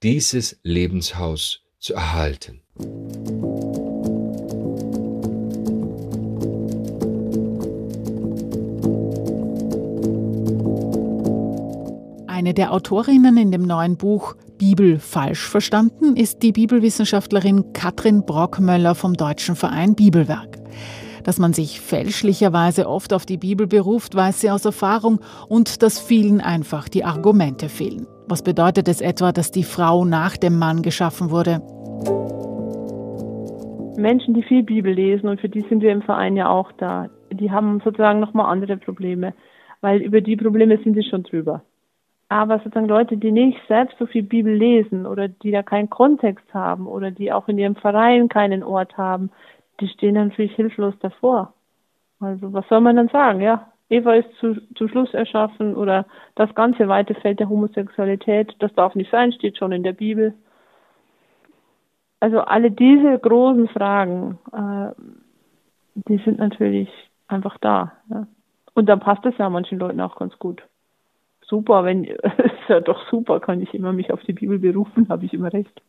dieses 0.04 0.60
Lebenshaus 0.64 1.62
zu 1.80 1.94
erhalten. 1.94 2.62
Eine 12.28 12.54
der 12.54 12.72
Autorinnen 12.72 13.36
in 13.36 13.52
dem 13.52 13.64
neuen 13.64 13.98
Buch 13.98 14.36
Bibel 14.58 14.98
falsch 15.00 15.46
verstanden 15.46 16.16
ist 16.16 16.42
die 16.42 16.54
Bibelwissenschaftlerin 16.54 17.74
Katrin 17.74 18.26
Brockmöller 18.26 18.96
vom 18.96 19.14
Deutschen 19.14 19.58
Verein 19.58 19.94
Bibelwerk. 19.96 20.49
Dass 21.24 21.40
man 21.40 21.54
sich 21.54 21.82
fälschlicherweise 21.82 22.88
oft 22.88 23.14
auf 23.14 23.26
die 23.26 23.38
Bibel 23.38 23.68
beruft, 23.68 24.16
weiß 24.16 24.42
sie 24.42 24.52
aus 24.52 24.66
Erfahrung 24.66 25.20
und 25.48 25.84
dass 25.84 26.00
vielen 26.00 26.42
einfach 26.42 26.90
die 26.90 27.04
Argumente 27.04 27.70
fehlen. 27.70 28.08
Was 28.28 28.44
bedeutet 28.44 28.88
es 28.88 29.02
etwa, 29.02 29.32
dass 29.32 29.52
die 29.52 29.64
Frau 29.64 30.06
nach 30.06 30.38
dem 30.38 30.58
Mann 30.60 30.82
geschaffen 30.82 31.32
wurde? 31.32 31.62
Menschen, 33.98 34.34
die 34.34 34.44
viel 34.44 34.64
Bibel 34.64 34.94
lesen 34.94 35.28
und 35.28 35.42
für 35.42 35.50
die 35.50 35.62
sind 35.62 35.82
wir 35.82 35.92
im 35.92 36.02
Verein 36.02 36.36
ja 36.38 36.50
auch 36.50 36.72
da, 36.74 37.10
die 37.32 37.52
haben 37.52 37.82
sozusagen 37.84 38.20
nochmal 38.20 38.52
andere 38.52 38.78
Probleme, 38.78 39.34
weil 39.82 40.02
über 40.02 40.22
die 40.22 40.36
Probleme 40.36 40.78
sind 40.84 40.96
sie 40.96 41.04
schon 41.04 41.24
drüber. 41.24 41.64
Aber 42.30 42.60
sozusagen 42.60 42.88
Leute, 42.88 43.18
die 43.18 43.32
nicht 43.32 43.58
selbst 43.68 43.98
so 43.98 44.06
viel 44.06 44.24
Bibel 44.24 44.54
lesen 44.54 45.06
oder 45.06 45.28
die 45.28 45.52
da 45.52 45.64
keinen 45.64 45.90
Kontext 45.90 46.46
haben 46.54 46.86
oder 46.86 47.10
die 47.12 47.32
auch 47.32 47.48
in 47.48 47.58
ihrem 47.58 47.76
Verein 47.76 48.30
keinen 48.30 48.64
Ort 48.64 48.98
haben, 48.98 49.32
die 49.80 49.88
stehen 49.88 50.16
natürlich 50.16 50.56
hilflos 50.56 50.94
davor. 51.00 51.54
Also 52.20 52.52
was 52.54 52.68
soll 52.68 52.82
man 52.82 52.96
dann 52.96 53.10
sagen, 53.10 53.42
ja? 53.42 53.72
Eva 53.90 54.14
ist 54.14 54.30
zu, 54.40 54.56
zum 54.76 54.88
Schluss 54.88 55.14
erschaffen 55.14 55.76
oder 55.76 56.06
das 56.36 56.54
ganze 56.54 56.88
weite 56.88 57.16
Feld 57.16 57.40
der 57.40 57.50
Homosexualität, 57.50 58.56
das 58.60 58.74
darf 58.76 58.94
nicht 58.94 59.10
sein, 59.10 59.32
steht 59.32 59.58
schon 59.58 59.72
in 59.72 59.84
der 59.84 59.94
Bibel. 59.94 60.36
Also 62.20 62.42
alle 62.42 62.70
diese 62.70 63.18
großen 63.18 63.68
Fragen, 63.70 64.38
äh, 64.52 64.92
die 65.96 66.18
sind 66.20 66.38
natürlich 66.38 66.90
einfach 67.28 67.58
da. 67.58 67.94
Ja? 68.10 68.28
Und 68.74 68.88
dann 68.88 69.00
passt 69.00 69.26
es 69.26 69.38
ja 69.38 69.50
manchen 69.50 69.80
Leuten 69.80 70.02
auch 70.02 70.16
ganz 70.18 70.38
gut. 70.38 70.62
Super, 71.42 71.84
wenn 71.84 72.04
ist 72.04 72.20
ja 72.68 72.82
doch 72.82 73.10
super, 73.10 73.40
kann 73.40 73.62
ich 73.62 73.74
immer 73.74 73.92
mich 73.92 74.14
auf 74.14 74.22
die 74.24 74.34
Bibel 74.34 74.60
berufen, 74.60 75.10
habe 75.10 75.26
ich 75.26 75.34
immer 75.34 75.52
recht. 75.52 75.82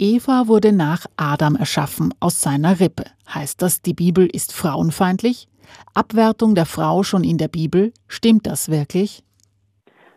Eva 0.00 0.46
wurde 0.46 0.72
nach 0.72 1.06
Adam 1.16 1.56
erschaffen, 1.56 2.14
aus 2.20 2.40
seiner 2.40 2.78
Rippe. 2.78 3.02
Heißt 3.34 3.60
das, 3.60 3.82
die 3.82 3.94
Bibel 3.94 4.28
ist 4.32 4.54
frauenfeindlich? 4.54 5.48
Abwertung 5.92 6.54
der 6.54 6.66
Frau 6.66 7.02
schon 7.02 7.24
in 7.24 7.36
der 7.36 7.48
Bibel, 7.48 7.92
stimmt 8.06 8.46
das 8.46 8.70
wirklich? 8.70 9.24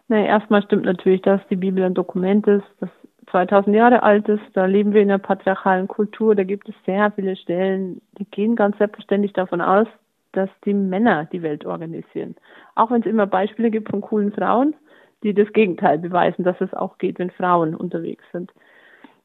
Nein, 0.08 0.26
erstmal 0.26 0.62
stimmt 0.62 0.86
natürlich, 0.86 1.24
dass 1.24 1.42
die 1.50 1.56
Bibel 1.56 1.84
ein 1.84 1.96
Dokument 1.96 2.46
ist, 2.46 2.64
das 2.80 2.90
2000 3.32 3.76
Jahre 3.76 4.04
alt 4.04 4.30
ist. 4.30 4.44
Da 4.54 4.66
leben 4.66 4.94
wir 4.94 5.02
in 5.02 5.10
einer 5.10 5.18
patriarchalen 5.18 5.88
Kultur. 5.88 6.36
Da 6.36 6.44
gibt 6.44 6.70
es 6.70 6.76
sehr 6.86 7.12
viele 7.14 7.36
Stellen, 7.36 8.02
die 8.20 8.26
gehen 8.26 8.56
ganz 8.56 8.78
selbstverständlich 8.78 9.34
davon 9.34 9.62
aus, 9.62 9.88
dass 10.34 10.50
die 10.64 10.76
Männer 10.76 11.26
die 11.26 11.42
Welt 11.42 11.66
organisieren. 11.66 12.36
Auch 12.76 12.92
wenn 12.92 13.02
es 13.02 13.08
immer 13.08 13.26
Beispiele 13.26 13.72
gibt 13.72 13.90
von 13.90 14.02
coolen 14.02 14.32
Frauen, 14.32 14.76
die 15.24 15.34
das 15.34 15.52
Gegenteil 15.54 15.98
beweisen, 15.98 16.44
dass 16.44 16.60
es 16.62 16.74
auch 16.74 17.00
geht, 17.00 17.18
wenn 17.18 17.32
Frauen 17.32 17.74
unterwegs 17.74 18.24
sind. 18.32 18.52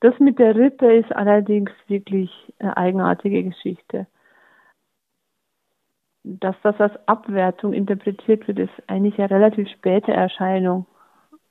Das 0.00 0.18
mit 0.18 0.38
der 0.38 0.54
Rippe 0.54 0.94
ist 0.94 1.14
allerdings 1.14 1.70
wirklich 1.88 2.30
eine 2.58 2.76
eigenartige 2.76 3.42
Geschichte. 3.44 4.06
Dass 6.24 6.56
das 6.62 6.78
als 6.80 6.94
Abwertung 7.06 7.72
interpretiert 7.72 8.46
wird, 8.48 8.58
ist 8.58 8.72
eigentlich 8.88 9.18
eine 9.18 9.30
relativ 9.30 9.68
späte 9.70 10.12
Erscheinung. 10.12 10.86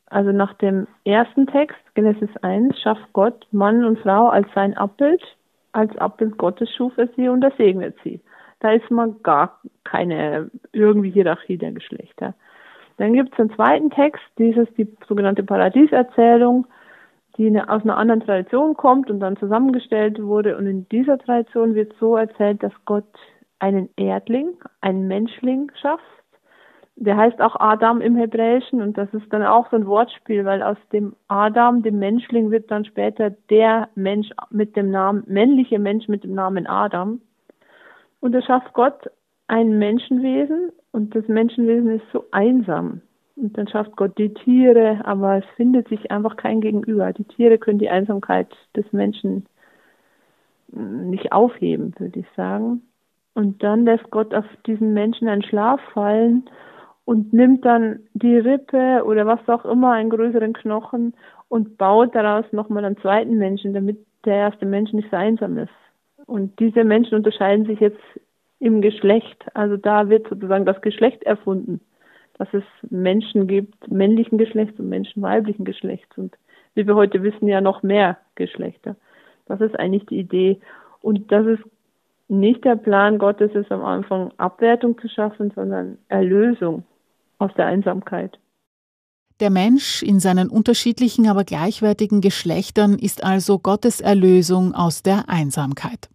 Also 0.07 0.31
nach 0.31 0.53
dem 0.55 0.87
ersten 1.05 1.47
Text, 1.47 1.79
Genesis 1.95 2.29
1, 2.41 2.79
schafft 2.79 3.11
Gott 3.13 3.47
Mann 3.51 3.83
und 3.83 3.99
Frau 3.99 4.27
als 4.27 4.47
sein 4.53 4.77
Abbild. 4.77 5.23
Als 5.71 5.97
Abbild 5.97 6.37
Gottes 6.37 6.69
schuf 6.75 6.97
er 6.97 7.07
sie 7.15 7.27
und 7.27 7.43
er 7.43 7.51
segnet 7.57 7.95
sie. 8.03 8.21
Da 8.59 8.71
ist 8.71 8.89
man 8.91 9.21
gar 9.23 9.59
keine 9.83 10.51
irgendwie 10.71 11.09
Hierarchie 11.09 11.57
der 11.57 11.71
Geschlechter. 11.71 12.33
Dann 12.97 13.13
gibt 13.13 13.33
es 13.33 13.39
einen 13.39 13.53
zweiten 13.55 13.89
Text, 13.89 14.23
dieses 14.37 14.67
die 14.75 14.87
sogenannte 15.07 15.43
Paradieserzählung, 15.43 16.65
die 17.37 17.47
eine, 17.47 17.69
aus 17.69 17.83
einer 17.83 17.97
anderen 17.97 18.21
Tradition 18.21 18.75
kommt 18.75 19.09
und 19.09 19.19
dann 19.19 19.37
zusammengestellt 19.37 20.21
wurde. 20.21 20.57
Und 20.57 20.67
in 20.67 20.87
dieser 20.89 21.17
Tradition 21.17 21.75
wird 21.75 21.93
so 21.99 22.15
erzählt, 22.15 22.63
dass 22.63 22.73
Gott 22.85 23.05
einen 23.59 23.89
Erdling, 23.97 24.53
einen 24.81 25.07
Menschling 25.07 25.71
schafft 25.81 26.03
der 26.97 27.17
heißt 27.17 27.41
auch 27.41 27.57
Adam 27.59 27.99
im 27.99 28.15
Hebräischen 28.15 28.81
und 28.81 28.97
das 28.97 29.13
ist 29.13 29.31
dann 29.31 29.43
auch 29.43 29.69
so 29.69 29.75
ein 29.75 29.85
Wortspiel, 29.85 30.45
weil 30.45 30.63
aus 30.63 30.77
dem 30.93 31.15
Adam, 31.27 31.83
dem 31.83 31.99
Menschling, 31.99 32.51
wird 32.51 32.71
dann 32.71 32.85
später 32.85 33.31
der 33.49 33.89
Mensch 33.95 34.29
mit 34.49 34.75
dem 34.77 34.91
Namen, 34.91 35.23
männliche 35.27 35.77
Mensch 35.77 36.07
mit 36.07 36.23
dem 36.23 36.33
Namen 36.33 36.67
Adam. 36.67 37.19
Und 38.21 38.31
da 38.31 38.41
schafft 38.41 38.73
Gott 38.73 39.09
ein 39.47 39.77
Menschenwesen 39.77 40.71
Und 40.91 41.13
das 41.13 41.27
Menschenwesen 41.27 41.91
ist 41.91 42.05
so 42.13 42.23
einsam. 42.31 43.01
Und 43.35 43.57
dann 43.57 43.67
schafft 43.67 43.95
Gott 43.97 44.17
die 44.17 44.33
Tiere, 44.33 45.01
aber 45.03 45.37
es 45.37 45.45
findet 45.55 45.89
sich 45.89 46.09
einfach 46.11 46.37
kein 46.37 46.61
Gegenüber. 46.61 47.11
Die 47.11 47.25
Tiere 47.25 47.57
können 47.57 47.79
die 47.79 47.89
Einsamkeit 47.89 48.47
des 48.75 48.91
Menschen 48.93 49.45
nicht 50.67 51.31
aufheben, 51.31 51.93
würde 51.97 52.19
ich 52.19 52.27
sagen. 52.35 52.81
Und 53.33 53.61
dann 53.61 53.85
lässt 53.85 54.09
Gott 54.11 54.33
auf 54.33 54.45
diesen 54.65 54.93
Menschen 54.93 55.27
einen 55.27 55.43
Schlaf 55.43 55.81
fallen 55.93 56.49
und 57.03 57.33
nimmt 57.33 57.65
dann 57.65 57.99
die 58.13 58.37
Rippe 58.37 59.03
oder 59.05 59.25
was 59.25 59.47
auch 59.47 59.65
immer, 59.65 59.91
einen 59.91 60.09
größeren 60.09 60.53
Knochen 60.53 61.13
und 61.49 61.77
baut 61.77 62.15
daraus 62.15 62.45
nochmal 62.51 62.85
einen 62.85 62.97
zweiten 62.97 63.37
Menschen, 63.37 63.73
damit 63.73 63.97
der 64.23 64.35
erste 64.35 64.65
Mensch 64.65 64.93
nicht 64.93 65.09
so 65.11 65.17
einsam 65.17 65.57
ist. 65.57 65.73
Und 66.25 66.59
diese 66.59 66.83
Menschen 66.83 67.15
unterscheiden 67.15 67.65
sich 67.65 67.79
jetzt 67.79 68.01
im 68.59 68.81
Geschlecht. 68.81 69.45
Also 69.53 69.77
da 69.77 70.09
wird 70.09 70.27
sozusagen 70.27 70.65
das 70.65 70.81
Geschlecht 70.81 71.21
erfunden, 71.23 71.81
dass 72.37 72.47
es 72.53 72.63
Menschen 72.89 73.47
gibt, 73.47 73.89
männlichen 73.89 74.37
Geschlechts 74.37 74.79
und 74.79 74.89
Menschen 74.89 75.21
weiblichen 75.21 75.65
Geschlechts. 75.65 76.17
Und 76.17 76.35
wie 76.73 76.85
wir 76.85 76.95
heute 76.95 77.23
wissen, 77.23 77.47
ja 77.47 77.61
noch 77.61 77.83
mehr 77.83 78.17
Geschlechter. 78.35 78.95
Das 79.45 79.61
ist 79.61 79.77
eigentlich 79.79 80.05
die 80.07 80.19
Idee. 80.19 80.59
Und 81.01 81.31
das 81.31 81.45
ist 81.45 81.63
nicht 82.27 82.65
der 82.65 82.75
Plan 82.75 83.17
Gottes, 83.17 83.53
ist 83.53 83.71
am 83.71 83.83
Anfang 83.85 84.31
Abwertung 84.37 84.97
zu 84.99 85.07
schaffen, 85.07 85.51
sondern 85.55 85.97
Erlösung 86.07 86.83
aus 87.37 87.53
der 87.55 87.67
Einsamkeit. 87.67 88.39
Der 89.39 89.49
Mensch 89.49 90.01
in 90.01 90.19
seinen 90.19 90.49
unterschiedlichen, 90.49 91.27
aber 91.27 91.43
gleichwertigen 91.43 92.21
Geschlechtern 92.21 92.97
ist 92.97 93.23
also 93.23 93.59
Gottes 93.59 93.99
Erlösung 93.99 94.73
aus 94.73 95.03
der 95.03 95.27
Einsamkeit. 95.27 96.09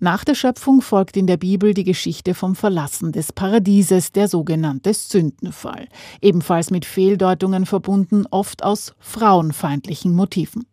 Nach 0.00 0.24
der 0.24 0.34
Schöpfung 0.34 0.80
folgt 0.80 1.16
in 1.16 1.26
der 1.26 1.38
Bibel 1.38 1.74
die 1.74 1.82
Geschichte 1.82 2.34
vom 2.34 2.54
Verlassen 2.54 3.10
des 3.10 3.32
Paradieses, 3.32 4.12
der 4.12 4.28
sogenannte 4.28 4.94
Sündenfall, 4.94 5.88
ebenfalls 6.22 6.70
mit 6.70 6.84
Fehldeutungen 6.84 7.66
verbunden, 7.66 8.24
oft 8.30 8.62
aus 8.62 8.94
frauenfeindlichen 9.00 10.14
Motiven. 10.14 10.66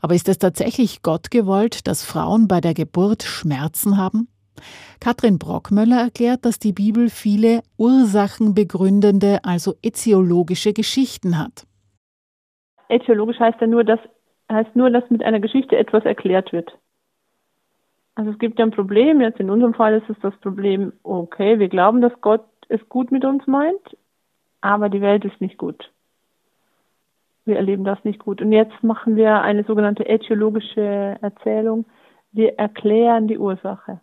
Aber 0.00 0.14
ist 0.14 0.30
es 0.30 0.38
tatsächlich 0.38 1.02
Gott 1.02 1.30
gewollt, 1.30 1.86
dass 1.86 2.04
Frauen 2.04 2.48
bei 2.48 2.62
der 2.62 2.72
Geburt 2.72 3.22
Schmerzen 3.22 3.98
haben? 3.98 4.28
Katrin 4.98 5.38
Brockmöller 5.38 6.00
erklärt, 6.00 6.46
dass 6.46 6.58
die 6.58 6.72
Bibel 6.72 7.10
viele 7.10 7.60
ursachenbegründende, 7.76 9.44
also 9.44 9.74
ätiologische 9.82 10.72
Geschichten 10.72 11.38
hat. 11.38 11.66
Ätiologisch 12.88 13.38
heißt 13.38 13.60
ja 13.60 13.66
nur, 13.66 13.84
dass 13.84 14.00
heißt 14.50 14.74
nur, 14.74 14.88
dass 14.88 15.08
mit 15.10 15.22
einer 15.22 15.40
Geschichte 15.40 15.76
etwas 15.76 16.06
erklärt 16.06 16.52
wird. 16.54 16.72
Also 18.18 18.32
es 18.32 18.38
gibt 18.38 18.58
ja 18.58 18.64
ein 18.64 18.72
Problem, 18.72 19.20
jetzt 19.20 19.38
in 19.38 19.48
unserem 19.48 19.74
Fall 19.74 19.94
ist 19.94 20.10
es 20.10 20.16
das 20.20 20.34
Problem, 20.38 20.92
okay, 21.04 21.58
wir 21.60 21.68
glauben, 21.68 22.00
dass 22.00 22.20
Gott 22.20 22.44
es 22.68 22.80
gut 22.88 23.12
mit 23.12 23.24
uns 23.24 23.46
meint, 23.46 23.96
aber 24.60 24.88
die 24.88 25.00
Welt 25.00 25.24
ist 25.24 25.40
nicht 25.40 25.56
gut 25.56 25.90
wir 27.48 27.56
erleben 27.56 27.82
das 27.82 28.04
nicht 28.04 28.20
gut. 28.20 28.40
Und 28.40 28.52
jetzt 28.52 28.84
machen 28.84 29.16
wir 29.16 29.40
eine 29.40 29.64
sogenannte 29.64 30.06
ätiologische 30.06 31.16
Erzählung. 31.20 31.86
Wir 32.30 32.58
erklären 32.58 33.26
die 33.26 33.38
Ursache. 33.38 34.00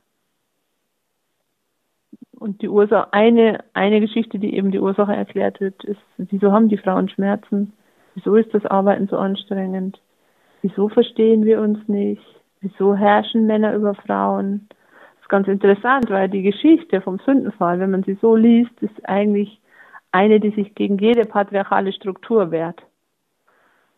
Und 2.38 2.62
die 2.62 2.68
Ursache, 2.68 3.14
eine, 3.14 3.64
eine 3.74 4.02
Geschichte, 4.02 4.40
die 4.40 4.56
eben 4.56 4.72
die 4.72 4.80
Ursache 4.80 5.16
erklärt 5.16 5.62
wird, 5.62 5.82
ist, 5.86 6.02
wieso 6.18 6.52
haben 6.52 6.68
die 6.68 6.78
Frauen 6.78 7.08
Schmerzen? 7.08 7.72
Wieso 8.16 8.36
ist 8.36 8.54
das 8.54 8.66
Arbeiten 8.66 9.08
so 9.08 9.18
anstrengend? 9.18 10.02
Wieso 10.62 10.90
verstehen 10.90 11.46
wir 11.46 11.62
uns 11.62 11.88
nicht? 11.88 12.26
Wieso 12.66 12.96
herrschen 12.96 13.46
Männer 13.46 13.76
über 13.76 13.96
Frauen? 13.96 14.68
Das 14.70 15.22
ist 15.22 15.30
ganz 15.30 15.48
interessant, 15.48 16.10
weil 16.10 16.30
die 16.30 16.42
Geschichte 16.42 17.02
vom 17.02 17.20
Sündenfall, 17.26 17.80
wenn 17.80 17.92
man 17.92 18.04
sie 18.04 18.18
so 18.22 18.36
liest, 18.36 18.74
ist 18.82 19.08
eigentlich 19.08 19.62
eine, 20.12 20.40
die 20.40 20.52
sich 20.52 20.76
gegen 20.76 20.98
jede 20.98 21.26
patriarchale 21.26 21.94
Struktur 21.94 22.52
wehrt 22.52 22.82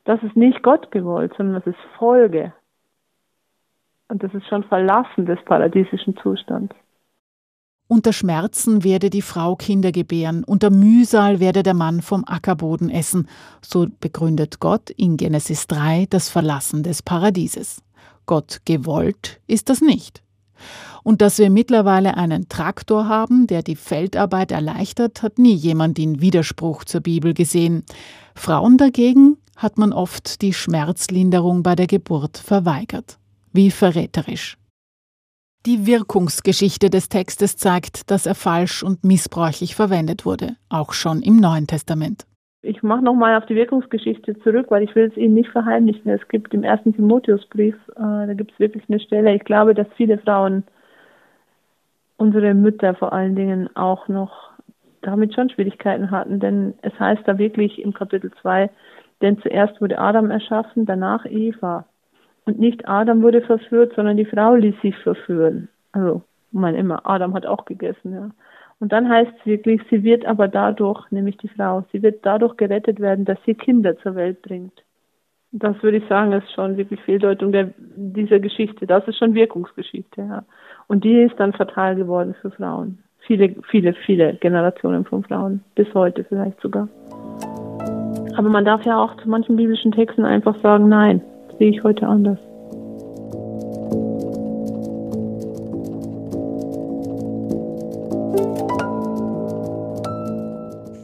das 0.07 0.23
ist 0.23 0.37
nicht 0.37 0.63
Gott 0.63 0.89
gewollt, 0.91 1.33
sondern 1.37 1.61
das 1.61 1.67
ist 1.67 1.79
Folge. 1.99 2.53
Und 4.07 4.23
das 4.23 4.33
ist 4.33 4.47
schon 4.47 4.63
Verlassen 4.63 5.25
des 5.25 5.37
paradiesischen 5.43 6.15
Zustands. 6.23 6.73
Unter 7.89 8.13
Schmerzen 8.13 8.85
werde 8.85 9.09
die 9.09 9.21
Frau 9.21 9.55
Kinder 9.55 9.91
gebären, 9.91 10.43
unter 10.45 10.69
Mühsal 10.69 11.39
werde 11.41 11.61
der 11.61 11.73
Mann 11.73 12.01
vom 12.01 12.23
Ackerboden 12.25 12.89
essen. 12.89 13.27
So 13.61 13.87
begründet 13.99 14.59
Gott 14.59 14.89
in 14.89 15.17
Genesis 15.17 15.67
3 15.67 16.07
das 16.09 16.29
Verlassen 16.29 16.83
des 16.83 17.01
Paradieses. 17.01 17.81
Gott 18.27 18.61
gewollt 18.65 19.41
ist 19.47 19.69
das 19.69 19.81
nicht. 19.81 20.21
Und 21.03 21.21
dass 21.21 21.39
wir 21.39 21.49
mittlerweile 21.49 22.17
einen 22.17 22.49
Traktor 22.49 23.07
haben, 23.07 23.47
der 23.47 23.63
die 23.63 23.75
Feldarbeit 23.75 24.51
erleichtert, 24.51 25.23
hat 25.23 25.39
nie 25.39 25.55
jemand 25.55 25.97
in 25.97 26.21
Widerspruch 26.21 26.83
zur 26.83 27.01
Bibel 27.01 27.33
gesehen. 27.33 27.83
Frauen 28.35 28.77
dagegen 28.77 29.37
hat 29.55 29.77
man 29.77 29.93
oft 29.93 30.41
die 30.41 30.53
Schmerzlinderung 30.53 31.63
bei 31.63 31.75
der 31.75 31.87
Geburt 31.87 32.37
verweigert. 32.37 33.17
Wie 33.53 33.71
verräterisch. 33.71 34.57
Die 35.65 35.85
Wirkungsgeschichte 35.85 36.89
des 36.89 37.09
Textes 37.09 37.57
zeigt, 37.57 38.11
dass 38.11 38.25
er 38.25 38.35
falsch 38.35 38.83
und 38.83 39.03
missbräuchlich 39.03 39.75
verwendet 39.75 40.25
wurde, 40.25 40.55
auch 40.69 40.93
schon 40.93 41.21
im 41.21 41.37
Neuen 41.37 41.67
Testament. 41.67 42.26
Ich 42.61 42.81
mache 42.83 43.03
nochmal 43.03 43.37
auf 43.37 43.45
die 43.45 43.55
Wirkungsgeschichte 43.55 44.39
zurück, 44.39 44.67
weil 44.69 44.83
ich 44.83 44.95
will 44.95 45.05
es 45.05 45.17
Ihnen 45.17 45.35
nicht 45.35 45.49
verheimlichen. 45.51 46.09
Es 46.11 46.27
gibt 46.27 46.53
im 46.53 46.63
ersten 46.63 46.93
Timotheusbrief, 46.93 47.75
äh, 47.95 48.27
da 48.27 48.33
gibt 48.33 48.51
es 48.51 48.59
wirklich 48.59 48.83
eine 48.89 48.99
Stelle, 48.99 49.35
ich 49.35 49.43
glaube, 49.43 49.73
dass 49.73 49.87
viele 49.95 50.17
Frauen, 50.17 50.63
unsere 52.17 52.55
Mütter 52.55 52.95
vor 52.95 53.13
allen 53.13 53.35
Dingen 53.35 53.69
auch 53.75 54.07
noch 54.07 54.51
damit 55.01 55.35
schon 55.35 55.49
Schwierigkeiten 55.49 56.09
hatten, 56.09 56.39
denn 56.39 56.73
es 56.81 56.99
heißt 56.99 57.21
da 57.25 57.37
wirklich 57.37 57.79
im 57.81 57.93
Kapitel 57.93 58.31
2, 58.41 58.69
denn 59.21 59.39
zuerst 59.39 59.79
wurde 59.79 59.99
Adam 59.99 60.31
erschaffen, 60.31 60.85
danach 60.85 61.25
Eva. 61.25 61.85
Und 62.45 62.59
nicht 62.59 62.87
Adam 62.87 63.21
wurde 63.21 63.41
verführt, 63.41 63.93
sondern 63.95 64.17
die 64.17 64.25
Frau 64.25 64.55
ließ 64.55 64.75
sich 64.81 64.97
verführen. 64.97 65.69
Also, 65.91 66.23
man 66.51 66.75
immer, 66.75 67.01
Adam 67.05 67.33
hat 67.33 67.45
auch 67.45 67.65
gegessen, 67.65 68.13
ja. 68.13 68.31
Und 68.79 68.91
dann 68.91 69.09
heißt 69.09 69.31
es 69.39 69.45
wirklich, 69.45 69.81
sie 69.89 70.03
wird 70.03 70.25
aber 70.25 70.47
dadurch, 70.47 71.09
nämlich 71.11 71.37
die 71.37 71.47
Frau, 71.47 71.83
sie 71.91 72.03
wird 72.03 72.25
dadurch 72.25 72.57
gerettet 72.57 72.99
werden, 72.99 73.25
dass 73.25 73.39
sie 73.45 73.55
Kinder 73.55 73.97
zur 73.97 74.15
Welt 74.15 74.41
bringt. 74.41 74.83
Das 75.51 75.81
würde 75.81 75.97
ich 75.97 76.07
sagen, 76.07 76.33
ist 76.33 76.51
schon 76.51 76.77
wirklich 76.77 76.99
Fehldeutung 77.01 77.51
der, 77.51 77.73
dieser 77.77 78.39
Geschichte. 78.39 78.85
Das 78.85 79.07
ist 79.07 79.17
schon 79.17 79.33
Wirkungsgeschichte, 79.33 80.21
ja. 80.21 80.43
Und 80.87 81.03
die 81.03 81.21
ist 81.21 81.39
dann 81.39 81.53
fatal 81.53 81.95
geworden 81.95 82.35
für 82.41 82.51
Frauen. 82.51 82.99
Viele, 83.19 83.55
viele, 83.69 83.93
viele 83.93 84.35
Generationen 84.35 85.05
von 85.05 85.23
Frauen. 85.23 85.63
Bis 85.75 85.91
heute 85.93 86.23
vielleicht 86.25 86.61
sogar. 86.61 86.87
Aber 88.37 88.49
man 88.49 88.65
darf 88.65 88.85
ja 88.85 89.01
auch 89.01 89.15
zu 89.17 89.27
manchen 89.27 89.55
biblischen 89.55 89.91
Texten 89.91 90.25
einfach 90.25 90.55
sagen, 90.61 90.87
nein, 90.89 91.21
sehe 91.57 91.71
ich 91.71 91.83
heute 91.83 92.07
anders. 92.07 92.39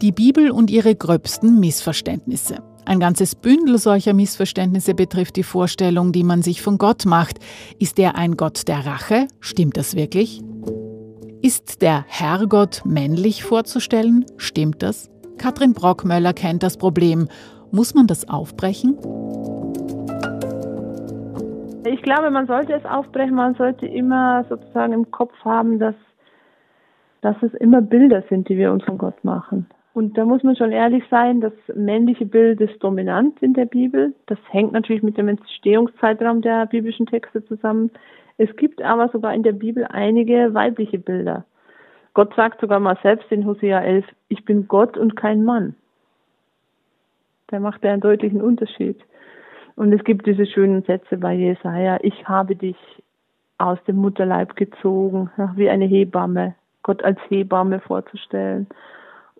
Die 0.04 0.12
Bibel 0.12 0.52
und 0.52 0.70
ihre 0.70 0.96
gröbsten 0.96 1.62
Missverständnisse. 1.62 2.58
Ein 2.86 3.00
ganzes 3.00 3.36
Bündel 3.36 3.78
solcher 3.78 4.14
Missverständnisse 4.14 4.96
betrifft 4.96 5.38
die 5.38 5.44
Vorstellung, 5.44 6.12
die 6.12 6.26
man 6.26 6.42
sich 6.42 6.62
von 6.62 6.78
Gott 6.78 7.06
macht. 7.06 7.40
Ist 7.80 7.98
er 8.00 8.18
ein 8.18 8.36
Gott 8.36 8.68
der 8.68 8.86
Rache? 8.86 9.28
Stimmt 9.40 9.78
das 9.78 9.96
wirklich? 9.96 10.42
Ist 11.42 11.82
der 11.82 12.04
Herrgott 12.10 12.82
männlich 12.84 13.46
vorzustellen? 13.46 14.26
Stimmt 14.36 14.84
das? 14.84 15.10
Katrin 15.38 15.72
Brockmöller 15.72 16.34
kennt 16.34 16.64
das 16.64 16.76
Problem. 16.76 17.30
Muss 17.72 17.96
man 17.96 18.06
das 18.06 18.28
aufbrechen? 18.28 18.98
Ich 21.86 22.02
glaube, 22.02 22.30
man 22.30 22.46
sollte 22.46 22.74
es 22.74 22.84
aufbrechen. 22.84 23.36
Man 23.36 23.56
sollte 23.56 23.86
immer 23.86 24.44
sozusagen 24.50 24.92
im 24.92 25.10
Kopf 25.12 25.34
haben, 25.46 25.80
dass, 25.80 25.96
dass 27.22 27.38
es 27.42 27.54
immer 27.54 27.82
Bilder 27.82 28.22
sind, 28.30 28.50
die 28.50 28.58
wir 28.58 28.74
uns 28.74 28.84
von 28.84 28.98
Gott 28.98 29.24
machen. 29.24 29.70
Und 29.94 30.18
da 30.18 30.26
muss 30.26 30.42
man 30.42 30.56
schon 30.56 30.72
ehrlich 30.72 31.04
sein, 31.12 31.40
das 31.40 31.54
männliche 31.76 32.26
Bild 32.26 32.60
ist 32.62 32.84
dominant 32.84 33.42
in 33.44 33.54
der 33.54 33.66
Bibel. 33.66 34.14
Das 34.26 34.40
hängt 34.50 34.72
natürlich 34.72 35.04
mit 35.04 35.18
dem 35.18 35.28
Entstehungszeitraum 35.28 36.42
der 36.42 36.66
biblischen 36.66 37.06
Texte 37.06 37.46
zusammen. 37.46 37.92
Es 38.38 38.56
gibt 38.56 38.82
aber 38.82 39.10
sogar 39.10 39.36
in 39.36 39.44
der 39.44 39.52
Bibel 39.52 39.86
einige 39.86 40.54
weibliche 40.56 40.98
Bilder. 40.98 41.46
Gott 42.16 42.34
sagt 42.36 42.62
sogar 42.62 42.80
mal 42.80 42.98
selbst 43.04 43.32
in 43.32 43.46
Hosea 43.46 43.82
11, 43.82 44.06
ich 44.30 44.46
bin 44.46 44.68
Gott 44.68 44.98
und 44.98 45.16
kein 45.16 45.44
Mann. 45.44 45.76
Da 47.48 47.60
macht 47.60 47.84
er 47.84 47.94
einen 47.94 48.02
deutlichen 48.02 48.42
Unterschied. 48.42 49.00
Und 49.76 49.94
es 49.94 50.04
gibt 50.04 50.26
diese 50.26 50.46
schönen 50.46 50.84
Sätze 50.84 51.18
bei 51.18 51.34
Jesaja, 51.34 52.00
ich 52.02 52.28
habe 52.28 52.56
dich 52.56 52.78
aus 53.60 53.78
dem 53.88 53.98
Mutterleib 53.98 54.56
gezogen, 54.56 55.30
wie 55.56 55.70
eine 55.70 55.86
Hebamme, 55.86 56.56
Gott 56.82 57.04
als 57.04 57.20
Hebamme 57.30 57.80
vorzustellen. 57.80 58.68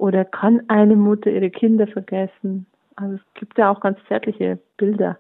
Oder 0.04 0.26
kann 0.26 0.64
eine 0.68 0.98
Mutter 0.98 1.32
ihre 1.32 1.50
Kinder 1.50 1.88
vergessen? 1.88 2.66
Also 2.98 3.16
es 3.16 3.22
gibt 3.36 3.58
ja 3.58 3.72
auch 3.72 3.80
ganz 3.80 3.98
zärtliche 4.10 4.60
Bilder. 4.76 5.18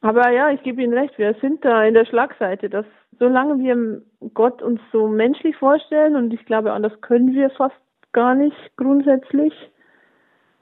Aber 0.00 0.28
ja, 0.32 0.50
ich 0.50 0.60
gebe 0.64 0.82
Ihnen 0.82 0.92
recht, 0.92 1.16
wir 1.18 1.34
sind 1.34 1.64
da 1.64 1.84
in 1.84 1.94
der 1.94 2.04
Schlagseite, 2.04 2.68
dass 2.68 2.84
solange 3.20 3.60
wir 3.60 4.02
Gott 4.34 4.60
uns 4.60 4.80
so 4.90 5.06
menschlich 5.06 5.54
vorstellen, 5.54 6.16
und 6.16 6.34
ich 6.34 6.44
glaube, 6.46 6.72
anders 6.72 7.00
können 7.00 7.32
wir 7.32 7.48
fast 7.50 7.76
gar 8.10 8.34
nicht 8.34 8.56
grundsätzlich, 8.76 9.52